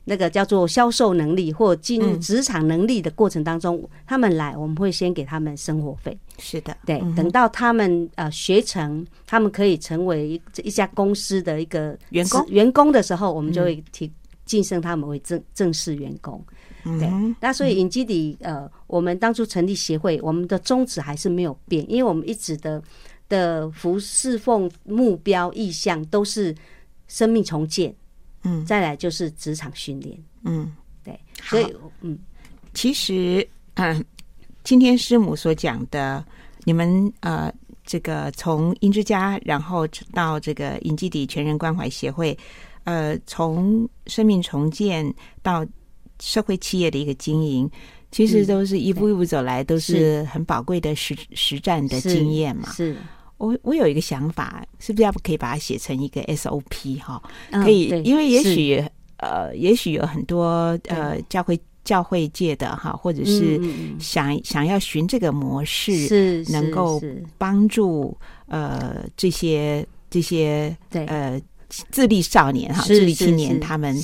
[0.05, 6.17] 那个叫做销售能力或进入职场能力的过程当中，嗯、他们来，我们会先给他们生活费。
[6.39, 7.01] 是的，对。
[7.03, 14.11] 嗯、等到他们呃学成，他们可以成为一一家公司的一个员工员工的时候，我们就会提
[14.45, 16.45] 晋升他们为正正式员工。
[16.85, 17.37] 嗯、对。
[17.41, 22.83] 那所以影基底呃，我们当初成立协会，我们的宗旨还是没有变，因为我们一直的
[23.27, 26.55] 的服侍奉目标意向都是
[27.09, 27.95] 生命重建。
[28.45, 30.17] 嗯，再来就是职场训练。
[30.45, 32.19] 嗯，对，所以嗯，
[32.73, 34.05] 其实嗯，
[34.63, 36.25] 今天师母所讲的，
[36.65, 37.53] 你们呃，
[37.85, 42.37] 这个从英之家，然后到这个影基底全人关怀协会，
[42.85, 45.67] 呃，从生命重建到
[46.21, 47.71] 社会企业的一个经营，
[48.11, 52.71] 其实都是一步一步走来，都是很宝贵的实实战的经验嘛。
[52.73, 52.97] 是。
[53.37, 57.21] 我我有一个想法，是不是要不可以把它写成一个 SOP 哈？
[57.51, 58.83] 可以，因为也许
[59.17, 63.61] 呃，也许有很多呃教会教会界的哈，或者是
[63.99, 67.03] 想想要寻这个模式，是能够
[67.37, 68.17] 帮助
[68.47, 73.95] 呃这些这些呃自立少年哈，自立青年他们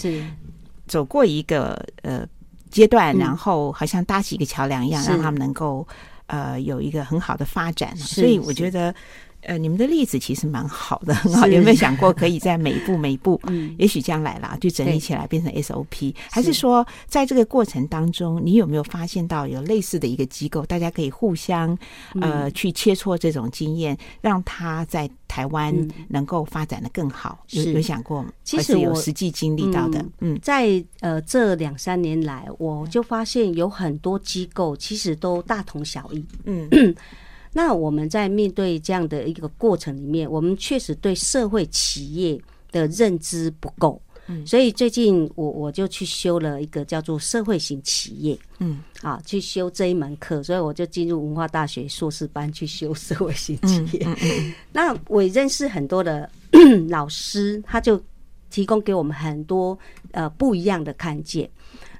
[0.86, 2.26] 走过一个呃
[2.68, 5.86] 阶段，然后好像搭起一个桥梁一样，让他们能够。
[6.30, 8.94] 呃，有一个很好的发展，所以我觉得，
[9.42, 11.46] 呃，你们的例子其实蛮好的，很好。
[11.46, 21.76] 有没有想过，可以在每一步每一步， 嗯，也许将来啦，就整理起来变成 SOP，还是说，在这个过程当中，你有没有发现到有类似的一个机构，大家可以互相
[22.20, 25.74] 呃去切磋这种经验，让他在台湾
[26.08, 27.44] 能够发展的更好？
[27.50, 28.32] 有有想过吗？
[28.44, 36.24] 其实有实际经历到的，嗯，在呃这两三年来，我就发现有很多机构其实都大同小异。
[36.44, 36.68] 嗯，
[37.52, 42.40] 那我们在面对这样的一个过程里面，我们确实对社会企业
[42.70, 54.06] 的认知不够，嗯，所以最近我我就去修了一个叫做社会型企业，嗯，啊，去修这一门课，所以我就进入文化大学硕士班去修社会型企业。
[54.72, 56.30] 那我认识很多的
[56.88, 58.00] 老师，他就
[58.48, 59.76] 提供给我们很多
[60.12, 61.50] 呃不一样的看见。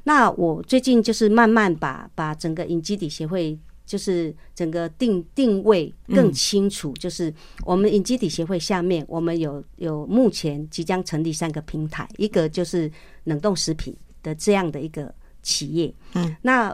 [0.04, 3.58] 那我最近就是慢慢把把整个影基底协会。
[3.90, 7.34] 就是整个定定位更清楚，就是
[7.64, 12.88] 我们影基底协会下面，我们有有目前即将成立三个平台，一个就是
[13.24, 15.12] 冷冻食品，的这样的一个
[15.42, 15.92] 企业。
[16.14, 16.72] 嗯，那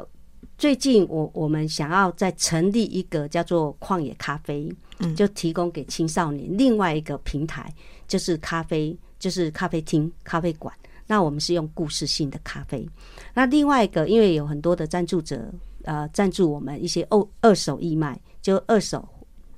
[0.58, 7.72] 最近我我们想要再成立一个叫做旷野咖啡，嗯，就提供给青少年另外一个平台，
[8.06, 10.70] 就是咖啡，就是咖啡厅、咖啡馆。
[11.06, 12.86] 那我们是用故事性的咖啡。
[13.32, 15.50] 那另外一个，因为有很多的赞助者，
[15.86, 19.08] 呃，赞助我们一些二二手义卖，就二手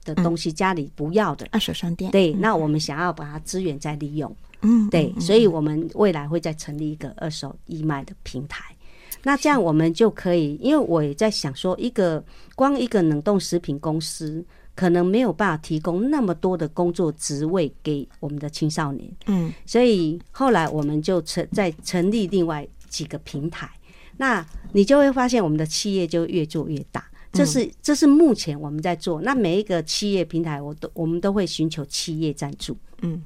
[0.05, 2.11] 的东西，家里不要的、嗯、二手商店。
[2.11, 4.35] 对，那我们想要把它资源再利用。
[4.63, 8.65] 嗯，对，所以我们未来会再成立一个二手义卖的平台。
[9.23, 12.23] 那这样我们就可以，因为我也在想说，一个
[12.55, 19.11] 光一个冷冻食品公司，可能没有办法提供那么多的工作职位给我们的青少年。
[19.27, 23.69] 嗯，所以后来我们就成在成立另外几个平台。
[24.19, 27.11] 那你就会发现，我们的企业就越做越大。
[27.33, 29.23] 这是这是目前我们在做。
[29.23, 32.77] 那每一个企业平台，我都我们都会寻求企业赞助。
[33.01, 33.25] 嗯，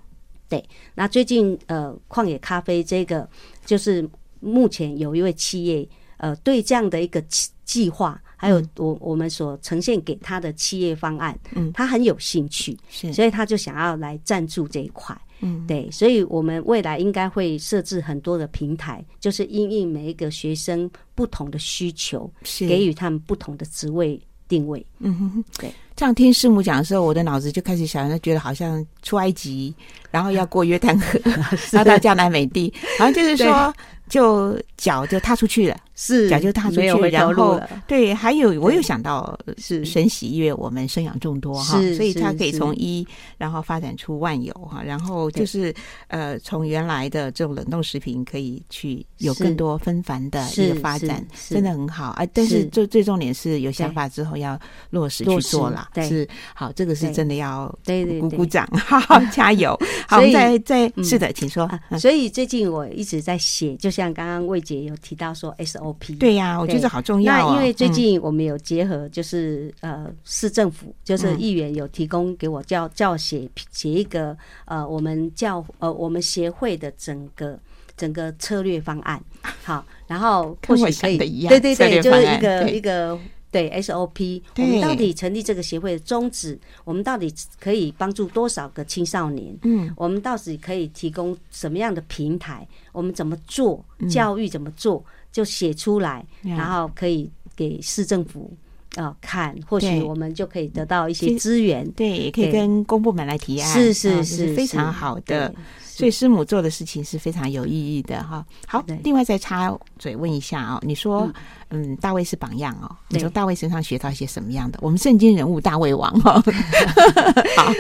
[0.49, 0.65] 对。
[0.95, 3.29] 那最近呃，旷野咖啡这个
[3.67, 4.09] 就是。
[4.45, 7.23] 目前有一位企业，呃，对这样的一个
[7.65, 22.67] 计划，还有我我们所呈现给他的企业方案，嗯，他很有兴趣，是，所以他就想要来赞助这一块，嗯，对，所以我们未来应该会设置很多的平台，就是因应每一个学生不同的需求，是。
[22.67, 25.73] 给予他们不同的职位定位，嗯哼哼，对。
[25.95, 29.73] 这样听师母讲的时候，我的脑子就开始想，就觉得好像出埃及，
[30.11, 31.21] 然后要过约旦河，
[31.71, 33.73] 然后到迦南美地，好像就是说。
[34.09, 45.75] 就脚就踏出去了，是脚就踏出去，然后对，还有我有想到是神喜悦我们生养众多哈，所以它可以从一然后发展出万有哈，然后就是
[46.09, 52.11] 呃从原来的这种冷冻食品可以去有更多纷繁的一个发展，真的很好。
[52.13, 52.25] 啊！
[52.33, 54.59] 但是最最重点是有想法之后要
[54.91, 59.79] 落实去做了，是好，这个是真的要对对鼓鼓掌， 好好加油！
[60.07, 61.69] 好，我们再再是的，请说。
[61.99, 64.13] 所以最近我一直在写，就像。
[64.13, 67.51] 刚刚魏姐有提到说 SOP，对呀、啊，我觉得好重要、哦。
[67.51, 77.59] 那因为最近我们有结合，就是、嗯、呃市政府，就是议员有提供给我叫叫写写一个呃我们教呃我们协会的整个
[77.97, 79.23] 整个策略方案。
[79.65, 81.19] 好，然后或许可以
[81.49, 83.19] 对对对，就是一个一个。
[83.53, 86.59] 对 SOP，我们到底成立这个协会的宗旨？
[86.85, 87.31] 我们到底
[87.61, 89.55] 可以帮助多少个青少年？
[89.65, 92.67] 嗯，我们到底可以提供什么样的平台？
[92.93, 94.49] 我们怎么做教育？
[94.49, 98.57] 怎么做就写出来，然后可以给市政府
[98.97, 101.91] 啊看，或许我们就可以得到一些资源。
[101.93, 105.53] 对，也可以跟公部门来提案，是是是，非常好的。
[105.95, 108.45] 所以师母做的事情是非常有意义的哈。
[108.67, 111.31] 好，另外再插嘴问一下哦，你说
[111.69, 114.79] 嗯，大卫是榜样哦，你从大卫身上学到一些什么样的？
[114.83, 116.43] 我们圣经人物大卫王哦。
[117.57, 117.73] 好，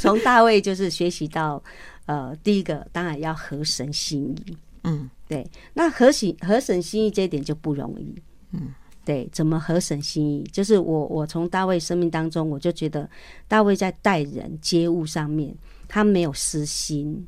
[0.00, 1.62] 从大卫就是学习到
[2.06, 4.56] 呃，第一个当然要合神心意。
[4.82, 5.46] 嗯，对。
[5.74, 8.14] 那合心合神心意这一点就不容易。
[8.52, 8.72] 嗯，
[9.04, 10.44] 对，怎么合神心意？
[10.52, 13.08] 就是我我从大卫生命当中，我就觉得
[13.48, 15.54] 大卫在待人接物上面，
[15.88, 17.26] 他没有私心。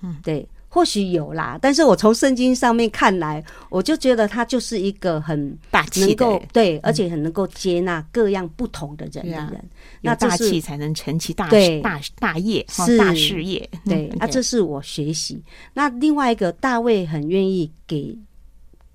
[0.00, 9.62] 嗯，对，或许有啦，但是我从圣经上面看来，我就觉得他就是一个很大气的人，对，而且很能够接纳各样不同的人的人。
[10.00, 13.68] 那大气才能成其大事，大大业是大事业。
[13.84, 15.42] 对，那，这是我学习。
[15.74, 18.18] 那另外一个，大卫很愿意给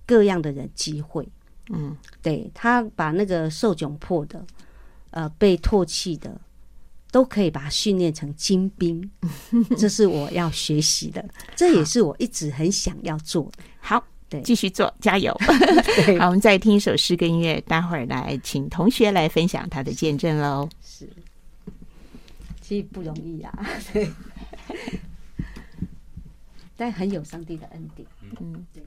[0.08, 1.30] 各样的人机会。
[1.70, 4.44] 嗯，对，他把那个受窘迫的，
[5.12, 6.42] 呃，被唾弃的。
[7.12, 9.10] 都可以把它训练成精兵，
[9.78, 13.64] 这是我要学习的，这也是我一直很想要做的。
[13.80, 15.36] 好，对，继续做，加油。
[16.20, 20.70] 好，我们再听一首诗跟音乐，待会儿来请同学来分享他的见证喽。
[20.84, 21.10] 是，
[22.62, 24.10] 其实不容易啊，对，
[26.76, 28.08] 但很有上帝的恩典。
[28.40, 28.84] 嗯，对。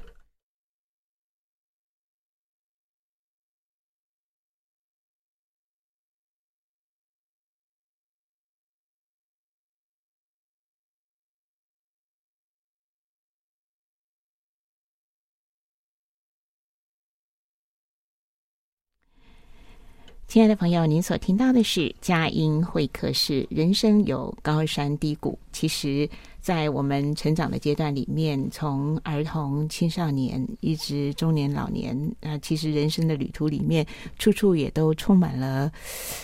[20.30, 23.44] 亲爱的朋友，您所听到的是佳音会客室。
[23.50, 26.08] 人生有高山低谷，其实，
[26.40, 33.84] 在我们成长的阶段里面，从儿童、青少年一直中年、老年，啊、其实人生的旅途里面，
[34.20, 35.68] 处处也都充满了，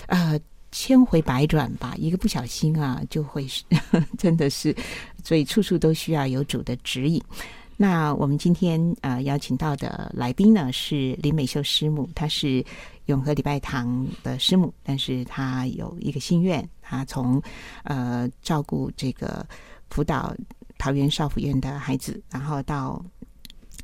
[0.06, 0.38] 呃，
[0.70, 1.92] 千回百转吧。
[1.98, 3.64] 一个不小心啊，就会是
[4.16, 4.72] 真的是，
[5.24, 7.20] 所以处处都需要有主的指引。
[7.76, 12.64] 那我们今天呃邀请到的来宾呢，是林美秀师母，她是。
[13.06, 17.42] 永和礼拜堂的师母，但是她有一个心愿，她从
[17.84, 19.46] 呃照顾这个
[19.90, 20.34] 辅导
[20.78, 23.04] 桃园少妇院的孩子，然后到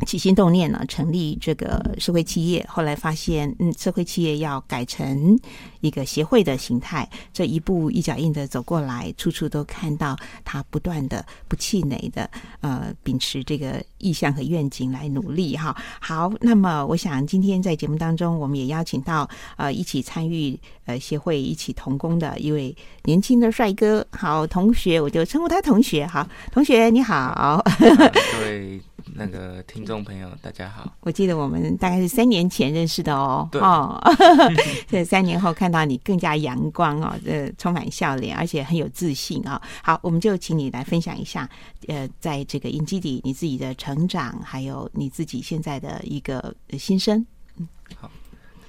[0.05, 5.39] 起心动念呢，成立这个社会企业，后来发现，嗯，社会企业要改成
[5.81, 12.31] 一个协会的形态，这一步一脚印的走过来，处处都看到他不断的不气馁的，
[12.61, 15.77] 呃，秉持这个意向和愿景来努力哈。
[16.01, 22.75] 好，那么我想今天在节目当中，我们也邀请到呃一起参与呃协会一起同工的一位
[23.05, 28.81] 年轻的帅哥，好同学，我就称呼他同学，好，同学你好， 各位。
[29.15, 30.97] 那个听众朋友，大家好！
[31.01, 33.49] 我记得我们大概是三年前认识的哦。
[33.51, 34.01] 对哦，
[34.87, 39.63] 这三年后看到你更加阳光哦，这充满笑脸，而且很有自信啊、哦。
[39.83, 41.51] 好，我们就请你来分享一下，
[41.89, 47.27] 呃，在这个影基底你自己的成长，还有你自己现在的一个心声。
[47.57, 47.67] 嗯，
[47.97, 48.09] 好，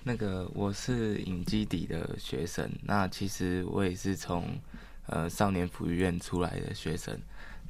[0.03, 4.43] 那个我是影基底的学生，那其实我也是从
[5.05, 7.15] 呃少年福利院出来的学生，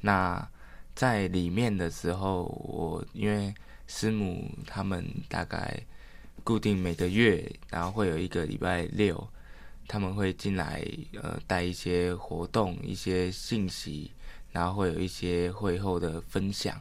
[0.00, 0.48] 那。
[0.94, 3.52] 在里面的时候，我因为
[3.86, 5.82] 师母他们大概
[6.42, 9.26] 固定每个月，然后会有一个礼拜六，
[9.88, 10.86] 他们会进来
[11.20, 14.10] 呃带一些活动、一些信息，
[14.52, 16.80] 然后会有一些会后的分享。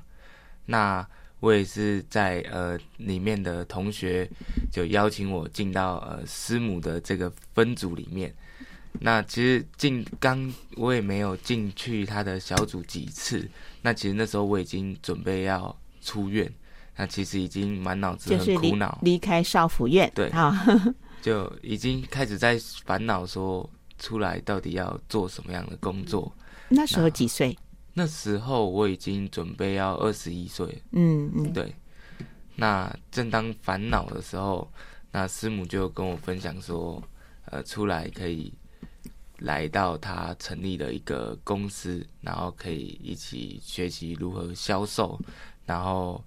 [0.66, 1.06] 那
[1.40, 4.30] 我也是在呃里面的同学
[4.72, 8.34] 就邀请我进到呃师母的这个分组里面。
[9.02, 13.50] 那其实进刚我也没有进去他的小组几次，
[13.84, 16.52] 那其实那时候我已经准备要出院，
[16.96, 20.66] 那其实已经满脑子很苦恼，离开少府院，对啊，
[21.22, 23.70] 就已经开始在烦恼说
[24.00, 26.34] 出来到底要做什么样的工作。
[26.70, 27.56] 那时候几岁？
[27.94, 31.76] 那时候我已经准备要二十一岁，嗯嗯，对。
[32.56, 34.72] 那正当烦恼的时候，
[35.12, 37.04] 那师母就跟我分享说，
[37.46, 38.54] 呃，出来可以。
[39.44, 45.20] 来到他成立的一个公司，然后可以一起学习如何销售，
[45.66, 46.24] 然后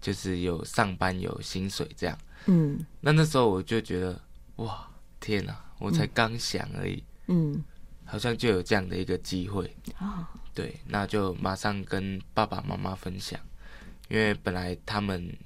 [0.00, 2.16] 就是有上班有薪水这样。
[2.46, 4.20] 嗯，那那时候我就觉得，
[4.56, 5.64] 哇，天哪！
[5.80, 7.60] 我才刚想而已，嗯，
[8.04, 9.76] 好像就有这样的一个机会。
[9.98, 13.40] 哦，对，那就马上跟爸爸妈妈分享，
[14.08, 15.36] 因为本来他们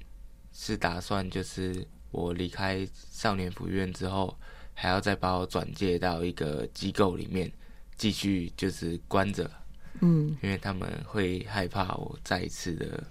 [0.53, 4.37] 是打算就是我离开少年福院之后。
[4.77, 7.51] 还要再把我转介到一个机构里面，
[7.95, 9.49] 继续就是关着，
[10.01, 13.01] 嗯，因为他们会害怕我再一次的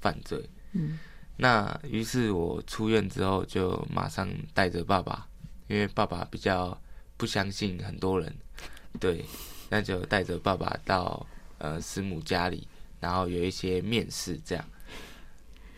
[0.00, 0.38] 犯罪，
[0.72, 0.98] 嗯，
[1.36, 5.26] 那于是我出院之后就马上带着爸爸，
[5.66, 6.78] 因为爸爸比较
[7.16, 8.32] 不相信很多人，
[9.00, 9.24] 对，
[9.70, 11.26] 那就带着爸爸到
[11.58, 12.68] 呃师母家里，
[13.00, 14.64] 然后有一些面试这样，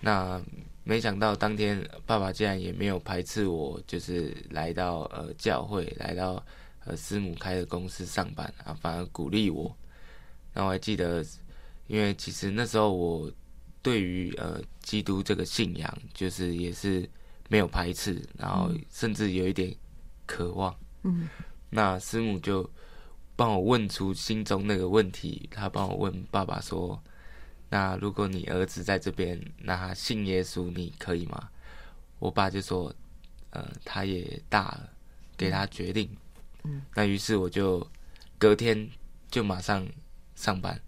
[0.01, 0.43] 那。
[0.89, 6.41] 没想到当天爸爸竟然也没有排斥我，就是来到呃教会，来到
[6.85, 9.77] 呃师母开的公司上班啊，反而鼓励我。
[10.55, 11.27] 那我还记得，
[11.89, 13.29] 因为其实那时候我
[13.83, 17.11] 对于呃基督这个信仰，就是也是
[17.49, 19.75] 没有排斥，然后甚至有一点
[20.25, 20.73] 渴望。
[21.03, 21.29] 嗯，
[21.69, 22.71] 那师母就
[23.35, 27.03] 帮我问出心中那个问题，他帮我问爸爸说。
[27.69, 31.51] 那如果你儿子在这边，那他信耶稣，你可以吗？
[32.21, 32.95] 我爸就说，
[33.51, 34.91] 呃，他也大了，
[35.37, 36.09] 给他决定。
[36.63, 37.85] 嗯，那于是我就
[38.39, 38.89] 隔天
[39.29, 39.85] 就马上
[40.37, 40.81] 上班。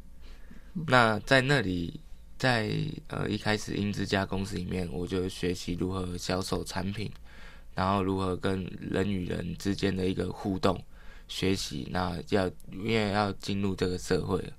[0.87, 2.01] 那在那里，
[2.39, 2.71] 在
[3.09, 7.11] 呃一开始英之家公司里面，我就学习如何销售产品，
[7.75, 10.81] 然后如何跟人与人之间的一个互动
[11.27, 11.89] 学习。
[11.91, 14.53] 那要因为要进入这个社会了，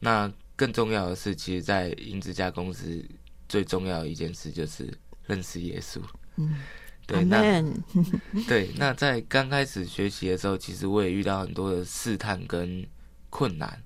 [0.00, 0.32] 那。
[0.56, 3.04] 更重要的是，其实，在英之家公司
[3.48, 4.92] 最重要的一件事就是
[5.26, 6.00] 认识耶稣。
[6.36, 6.62] 嗯，
[7.06, 7.62] 对，那
[8.46, 12.86] 对，那在刚开始学习的时候，其实我也遇到很多的试探跟
[13.30, 13.82] 困难。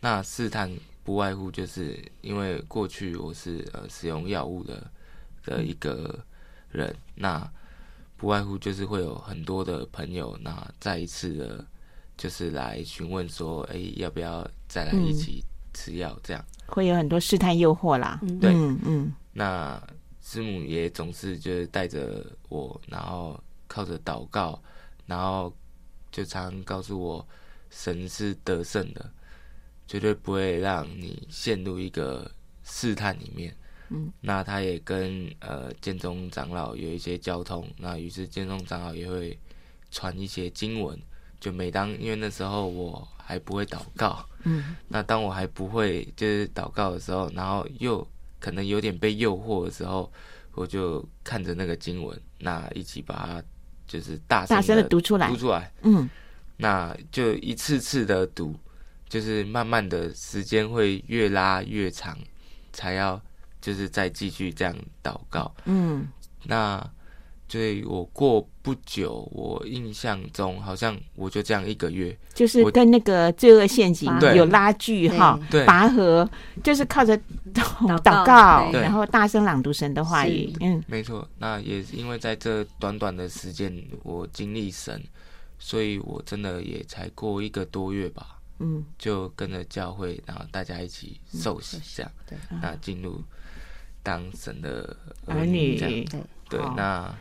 [0.00, 0.70] 那试探
[1.02, 4.90] 不外乎就是因为过去我是呃使用药物的
[5.44, 6.22] 的一个
[6.70, 7.50] 人，那
[8.18, 11.66] 不外乎就是会有很多的朋友，那再一次的，
[12.16, 15.42] 就是来询问说，哎、欸，要不要再来一起？
[15.74, 16.42] 吃药这样。
[16.66, 19.14] 会有很多试探诱惑啦，对，嗯嗯。
[19.32, 19.82] 那
[20.22, 24.58] 师母也总是就是带着我，然后靠着祷告，
[25.04, 25.52] 然后
[26.10, 27.28] 就常常告诉我，
[27.68, 29.12] 神是得胜的，
[29.86, 32.30] 绝对不会让你陷入一个
[32.62, 33.54] 试探里面。
[33.90, 39.38] 嗯，那他也跟呃建中长老有一些交通，那于是建中长老也会
[39.90, 40.98] 传一些经文，
[41.44, 44.26] 就每当因为那时候我还不会祷告。
[44.44, 48.06] 嗯， 那当我还不会就是祷告的时候，然后又
[48.40, 50.10] 可能有点被诱惑的时候，
[50.54, 53.42] 我就看着那个经文，那一起把它
[53.86, 55.70] 就是大声大声的读出来，读出来。
[55.82, 56.08] 嗯，
[56.56, 58.54] 那就一次次的读，
[59.06, 62.16] 就是慢慢的时间会越拉越长，
[62.72, 63.20] 才要
[63.60, 65.54] 就是再继续这样祷告。
[65.66, 66.08] 嗯，
[66.44, 66.90] 那。
[67.46, 76.28] 所以我过不久，我印象中好像我就这样一个月，就是跟那个罪恶陷阱有拉锯哈，拔河
[76.64, 77.16] 就是靠着
[77.52, 77.62] 祷
[78.02, 81.28] 祷告，然后大声朗读神的话语，嗯，没错。
[81.38, 83.72] 那也是因为在这短短的时间，
[84.02, 85.00] 我经历神，
[85.58, 93.22] 所以我真的也才过一个多月吧，嗯，就跟着教会，然后大家一起受洗，这样，对，那进入
[94.02, 96.04] 当神的儿女，这样，
[96.48, 97.14] 对，那。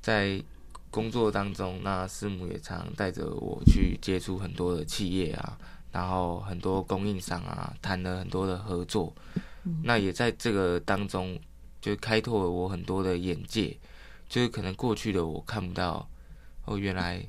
[0.00, 0.42] 在
[0.90, 5.56] 工作当中，那师母也常带着我去接触很多的企业啊，
[5.92, 9.14] 然后很多供应商啊，谈了很多的合作。
[9.84, 11.38] 那也在这个当中，
[11.80, 13.78] 就开拓了我很多的眼界，
[14.28, 16.08] 就是可能过去的我看不到，
[16.64, 17.24] 哦，原来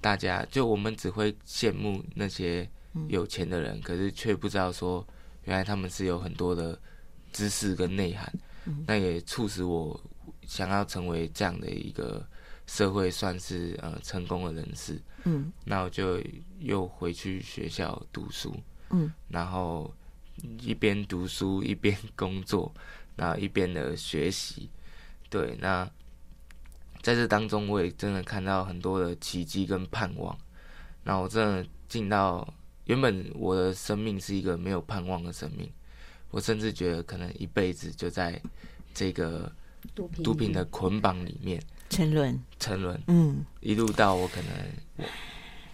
[0.00, 2.68] 大家就我们只会羡慕那些
[3.08, 5.06] 有钱的人，可是却不知道说，
[5.44, 6.78] 原来他们是有很多的
[7.32, 8.30] 知识跟内涵。
[8.86, 9.98] 那也促使我。
[10.52, 12.22] 想要成为这样的一个
[12.66, 16.20] 社会算是呃成功的人士，嗯，那我就
[16.58, 18.54] 又回去学校读书，
[18.90, 19.90] 嗯，然后
[20.60, 22.70] 一边读书一边工作，
[23.16, 24.68] 然后一边的学习，
[25.30, 25.90] 对，那
[27.00, 30.36] 在这当中我也真的看到很多的奇迹跟盼望，
[31.02, 32.46] 那我真的进到
[32.84, 35.72] 原本我的生命是一个没有盼望的生命，
[36.30, 38.38] 我甚至觉得可能一辈子就在
[38.92, 39.50] 这个。
[39.94, 44.50] 毒品，毒品的捆绑里面沉沦，沉沦，嗯，一路到我可能
[44.96, 45.04] 我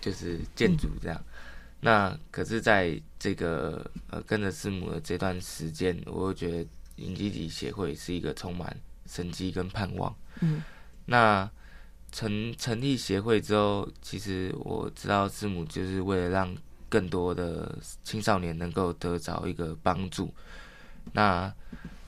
[0.01, 1.17] 就是建筑这样。
[1.19, 1.33] 嗯、
[1.81, 10.15] 那可是在这个呃跟着师母的这段时间，我又觉得影基体协会是一个充满生机跟盼望。
[10.41, 10.63] 嗯，
[11.07, 11.49] 那
[12.11, 16.57] 成成立协会之后，其实我知道师母就是为了让
[16.89, 20.35] 更多的青少年能够得着一个帮助。
[21.13, 21.53] 那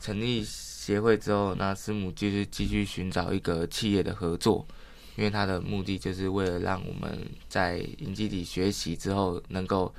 [0.01, 0.45] 成立。
[0.91, 4.67] 协会之后，那师母就是继续寻找一个企业的合作，
[5.15, 7.17] 因为他的目的就是为了让我们
[7.49, 9.95] 在营基底学习之后，能够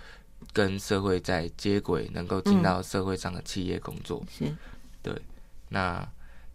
[0.52, 4.22] 跟社会在接轨，能够进到社会上的企业工作。
[5.02, 5.16] 对，
[5.70, 6.06] 那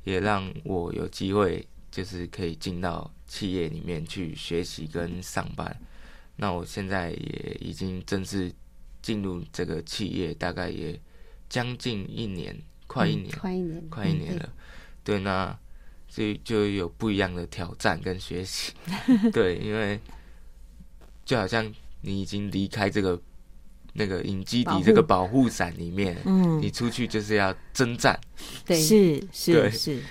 [0.04, 5.74] 也让我有机会，就是可以进到企业里面去学习跟上班。
[6.36, 8.52] 那我现在也已经正式
[9.00, 11.00] 进入这个企业，大概也
[11.48, 12.54] 将近一年。
[12.96, 14.48] 快一年，快一年，快一年了。
[15.04, 15.56] 对，那
[16.08, 18.72] 所以就有不一样的挑战跟学习。
[19.32, 20.00] 对，因为
[21.24, 21.70] 就好像
[22.00, 23.20] 你已经离开这个
[23.92, 28.18] 那个影基底这个保护伞里面，嗯，你出去就是要征战。
[28.64, 30.02] 对，是是是。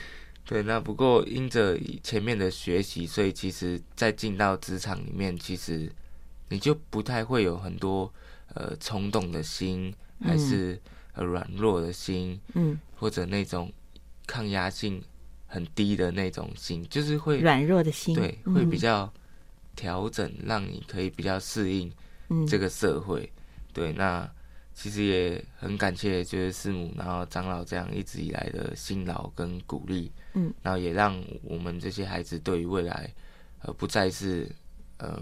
[0.45, 5.91] 对，那不过因着前面的学习，所以其实，再进到职场里面，其实
[6.49, 8.13] 你就不太会有很多
[8.53, 10.79] 呃冲动的心，还是。
[11.23, 13.71] 软弱的心，嗯，或者那种
[14.27, 15.01] 抗压性
[15.47, 19.11] 很低的那种心，就是会软弱的心，对，嗯、会比较
[19.75, 21.91] 调整，让你可以比较适应
[22.47, 23.21] 这个社会。
[23.21, 24.29] 嗯、对，那
[24.73, 33.13] 其实也很感谢，就是师母，然后长老这样一直以来的辛劳跟鼓励，嗯，然后也让我们这些孩子对于未来，
[33.61, 34.49] 呃，不再是
[34.97, 35.21] 呃，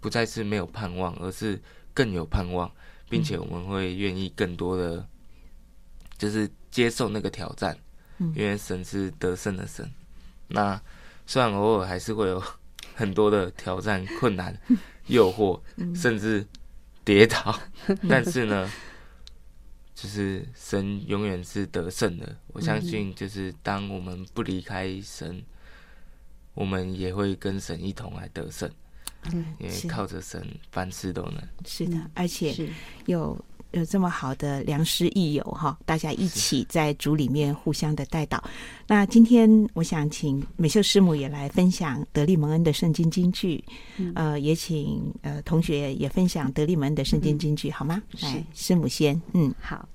[0.00, 1.60] 不再是没有盼望，而是
[1.94, 2.68] 更有盼望，
[3.08, 5.06] 并且我们会愿意更多的。
[6.22, 7.76] 就是接受那个挑战，
[8.36, 9.90] 因为神是得胜的神。
[10.46, 10.80] 那
[11.26, 12.40] 虽然偶尔还是会有
[12.94, 14.56] 很多的挑战、困难、
[15.08, 15.60] 诱惑，
[15.96, 16.46] 甚至
[17.04, 17.58] 跌倒，
[18.08, 18.70] 但是呢，
[19.96, 22.36] 就是神永远是得胜的。
[22.52, 25.42] 我相信，就是当我们不离开神，
[26.54, 28.70] 我们也会跟神一同来得胜。
[29.32, 31.42] 嗯因为靠着神，凡事都能。
[31.64, 32.68] 是的，而且
[33.06, 33.44] 有。
[33.72, 38.42] 有这么好的良师益友哈，大家一起在主里面互相的带导。
[38.86, 43.64] 那今天我想请美秀师母也来分享德利蒙恩的圣经金句，
[43.96, 48.02] 嗯、呃，也请呃同学也分享德利蒙恩的圣经金句，嗯、好吗？
[48.20, 49.88] 来，师母先，嗯，好。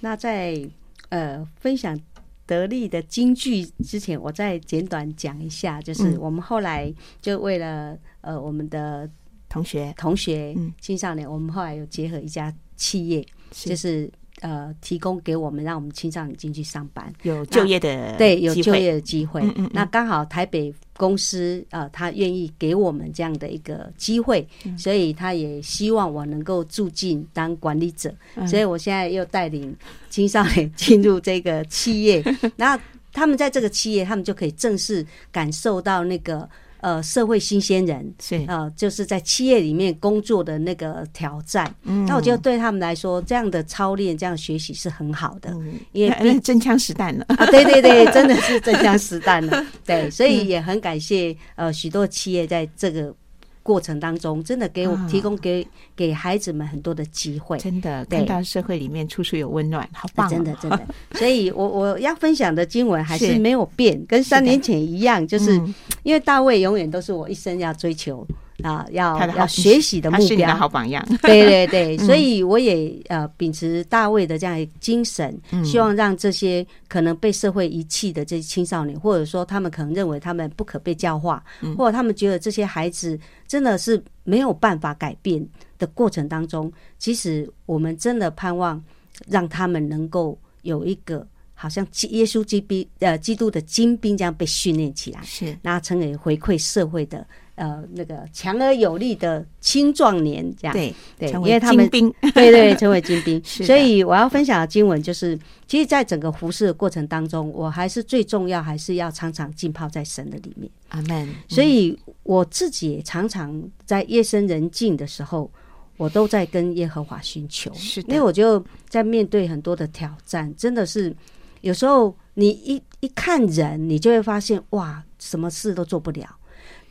[0.00, 0.60] 那在
[1.08, 1.98] 呃分享
[2.44, 9.08] 得力的金句之前，我再简短讲一下，就是我们后来就为了呃我们的
[9.48, 12.54] 同学同学青少年，我们后来有结合一家。
[12.82, 14.10] 企业是就是
[14.40, 19.40] 呃，提供给我们，让我们青少年进去上班，有就业的对，有就业的机会。
[19.40, 28.12] 嗯嗯嗯，那刚好台北公司呃，他愿意给我们这样的一个机会，嗯、所以他也希望我能够住进当管理者。
[28.34, 29.72] 嗯、所以我现在又带领
[30.10, 32.20] 青少年进入这个企业，
[32.56, 36.48] 然后他们在这个企业，他们就可以正式感受到那个。
[36.82, 41.74] 呃社会新鲜人，是呃就是在企业里面工作的那个挑战。
[41.84, 47.46] 嗯，那我觉得对他们来说，这样的操练、这样学习是很好的，嗯、因为真枪实弹了啊！
[47.46, 49.66] 对对对， 真的是真枪实弹了。
[49.86, 53.14] 对，所以也很感谢呃许多企业在这个。
[53.62, 60.28] 过程当中，真的给我提供给给孩子们很多的机会，真的看到社会里面处处有温暖，好棒！
[60.28, 65.54] 真的真的， 所以我我要分享的经文还是没有变，跟三年前一样，就是
[66.02, 68.26] 因为大卫永远都是我一生要追求。
[68.62, 71.04] 啊，要要学习的目标，好榜样。
[71.22, 81.42] 对对对，所以我也呃秉持大卫的这样一个精神，希望让这些可能被社会遗弃的这些青少年，或者说他们可能认为他们不可被教化，
[81.76, 85.46] 或者他们觉得这些孩子真的是没有办法改变
[85.78, 88.82] 的过程当中，其实我们真的盼望
[89.28, 97.26] 让他们能够有一个好像耶稣基督呃基督的精兵这样被训练起来，是，然后成为回馈社会的。
[97.62, 101.88] 呃，那个强而有力的青壮年，这样对对，因为他们
[102.34, 105.38] 对对成为精兵， 所以我要分享的经文就是，
[105.68, 110.68] 其实，在整个服侍的过程当中，我还是最重要，还是要常常浸泡在神的里面。
[110.88, 111.32] 阿门。
[111.48, 115.48] 所以我自己也常常在夜深人静的时候，
[115.96, 121.14] 我都在跟耶和华寻求，是的，因为我就在面对很多的挑战，真的是
[121.60, 126.26] 有时候你一一看人，你就会发现哇，什么事都做不了。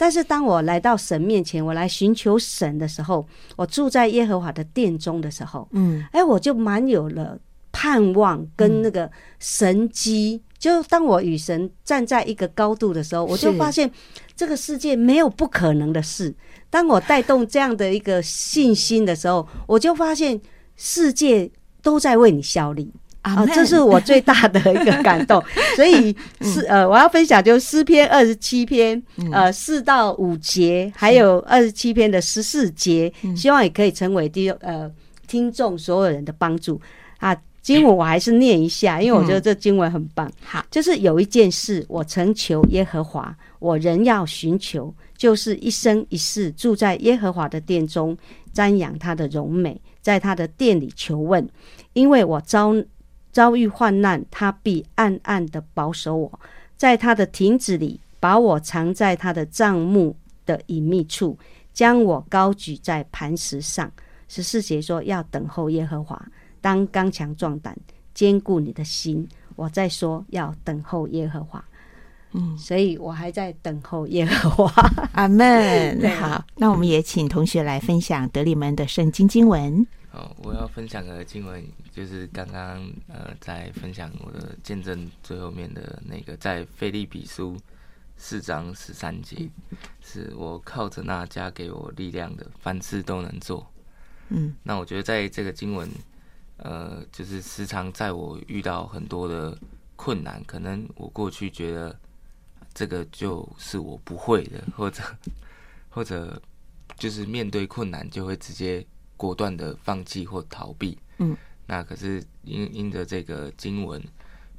[0.02, 3.24] 但是当我来到神面前，我来寻求神的时候，
[3.56, 7.38] 我住在耶和华的殿中的时候，嗯，哎，我就蛮有了
[7.72, 10.41] 盼望跟那个神机。
[10.41, 13.91] 嗯、就当我与神站在一个高度的时候，我就发现
[14.36, 16.34] 这个世界没有不可能的事。
[16.72, 20.41] 当我带动这样的一个信心的时候，我就发现
[20.76, 21.52] 世界
[21.84, 22.91] 都在为你效力。
[23.22, 25.43] 啊，这是我最大的一个感动，
[25.76, 29.01] 所以是呃，我要分享就是诗篇二十七篇，
[29.32, 34.91] 呃，四到五节，还有二十七篇的十四节，希望也可以成为第呃
[35.28, 36.82] 听众所有人的帮助。
[37.19, 37.36] 啊。
[37.63, 40.28] 经文我还是念一下，因为我觉得这经文很棒。
[40.43, 48.17] 好，就是有一件事我曾求耶和华，我仍要寻求，就是一生一世住在耶和华的殿中，
[48.51, 51.47] 瞻仰他的荣美，在他的殿里求问，
[51.93, 52.74] 因为我遭。
[53.32, 56.39] 遭遇患难，他必暗暗的保守我，
[56.77, 60.15] 在他的亭子里把我藏在他的帐幕
[60.45, 61.38] 的隐秘处，
[61.73, 63.91] 将我高举在磐石上。
[64.27, 66.21] 十四节说要等候耶和华，
[66.61, 67.77] 当刚强壮胆，
[68.13, 69.27] 坚固你的心。
[69.57, 71.63] 我在说要等候耶和华，
[72.32, 74.89] 嗯，所以我还在等候耶和华。
[75.13, 76.09] 阿门。
[76.17, 79.86] 好，那我们也请同学来分享德里门的圣经经文。
[80.14, 87.57] 哦，我要分享的经文就是刚刚呃在分享我的见证最后面的那个，在腓立比书
[88.18, 89.49] 四章十三节，
[90.01, 93.66] 是我靠着那加给我力量的，凡事都能做。
[94.28, 95.89] 嗯，那我觉得在这个经文，
[96.57, 99.57] 呃，就是时常在我遇到很多的
[99.95, 101.97] 困难，可能我过去觉得
[102.74, 105.01] 这个就是我不会的，或者
[105.89, 106.41] 或者
[106.97, 108.86] 就是面对困难就会直接。
[109.22, 114.01] 果断的放弃或逃避，嗯，那可是因因着这个经文，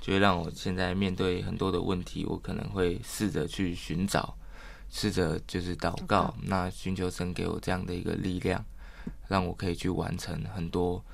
[0.01, 4.37] 就会让我现在面对很多的问题，我可能会试着去寻找，
[4.89, 8.65] 试着就是祷告，那寻求神给我这样的一个力量，
[9.27, 11.05] 让我可以去完成很多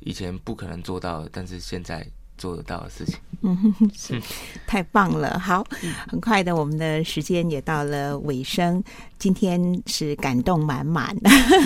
[0.00, 2.06] 以前不可能做到的，但是现在。
[2.36, 4.20] 做得到的事情，嗯，是
[4.66, 5.38] 太棒了。
[5.38, 5.64] 好，
[6.08, 8.82] 很快的，我们的时间也到了尾声。
[9.24, 11.16] 今天是感动满满，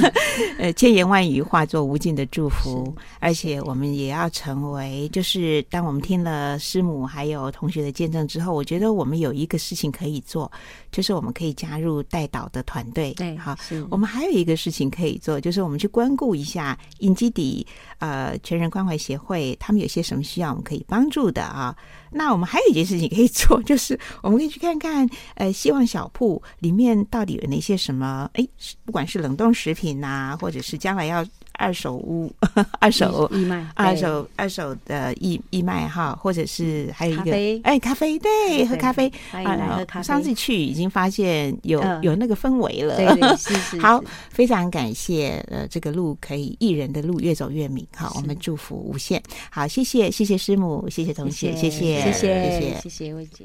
[0.59, 2.95] 呃，千言万语化作无尽的祝福。
[3.19, 10.49] 而且我们也要成为，就是当我们听了师母还有同学的见证之后，我觉得我们有一个事情可以做，
[10.93, 13.13] 就是我们可以加入带导的团队。
[13.15, 13.57] 对，好，
[13.91, 17.67] 我们还有一个事情可以做，就是我们去关顾一下英基底
[17.99, 20.51] 呃全人关怀协会，他们有些什么需要。
[20.51, 21.77] 我们可以帮助的啊，
[22.11, 28.47] 那我们还有一件事情可以做，就是我们可以去看看， 呃，希望小铺里面到底有哪些什么，哎，
[28.85, 31.25] 不管是冷冻食品呐、或者是将来要。
[31.59, 32.33] 二手屋，
[32.81, 37.33] 二手义卖，二手二手的义义卖哈，或者是还有一个
[37.65, 40.07] 哎咖啡，对，喝咖啡，来喝咖啡。
[40.07, 53.45] 上次去已经发现有有那个氛围了，对对， 好，非常感谢呃这个路可以艺人的路越走越明，好，我们祝福无限，好，谢谢谢谢师母，谢谢同学，谢谢谢谢谢谢魏姐。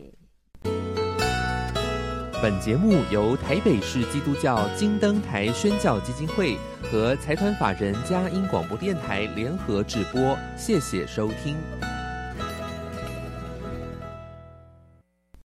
[2.42, 6.58] 本节目由台北市基督教金灯台宣教基金会。
[6.94, 11.58] 和财团法人佳音广播电台联合直播，谢谢收听。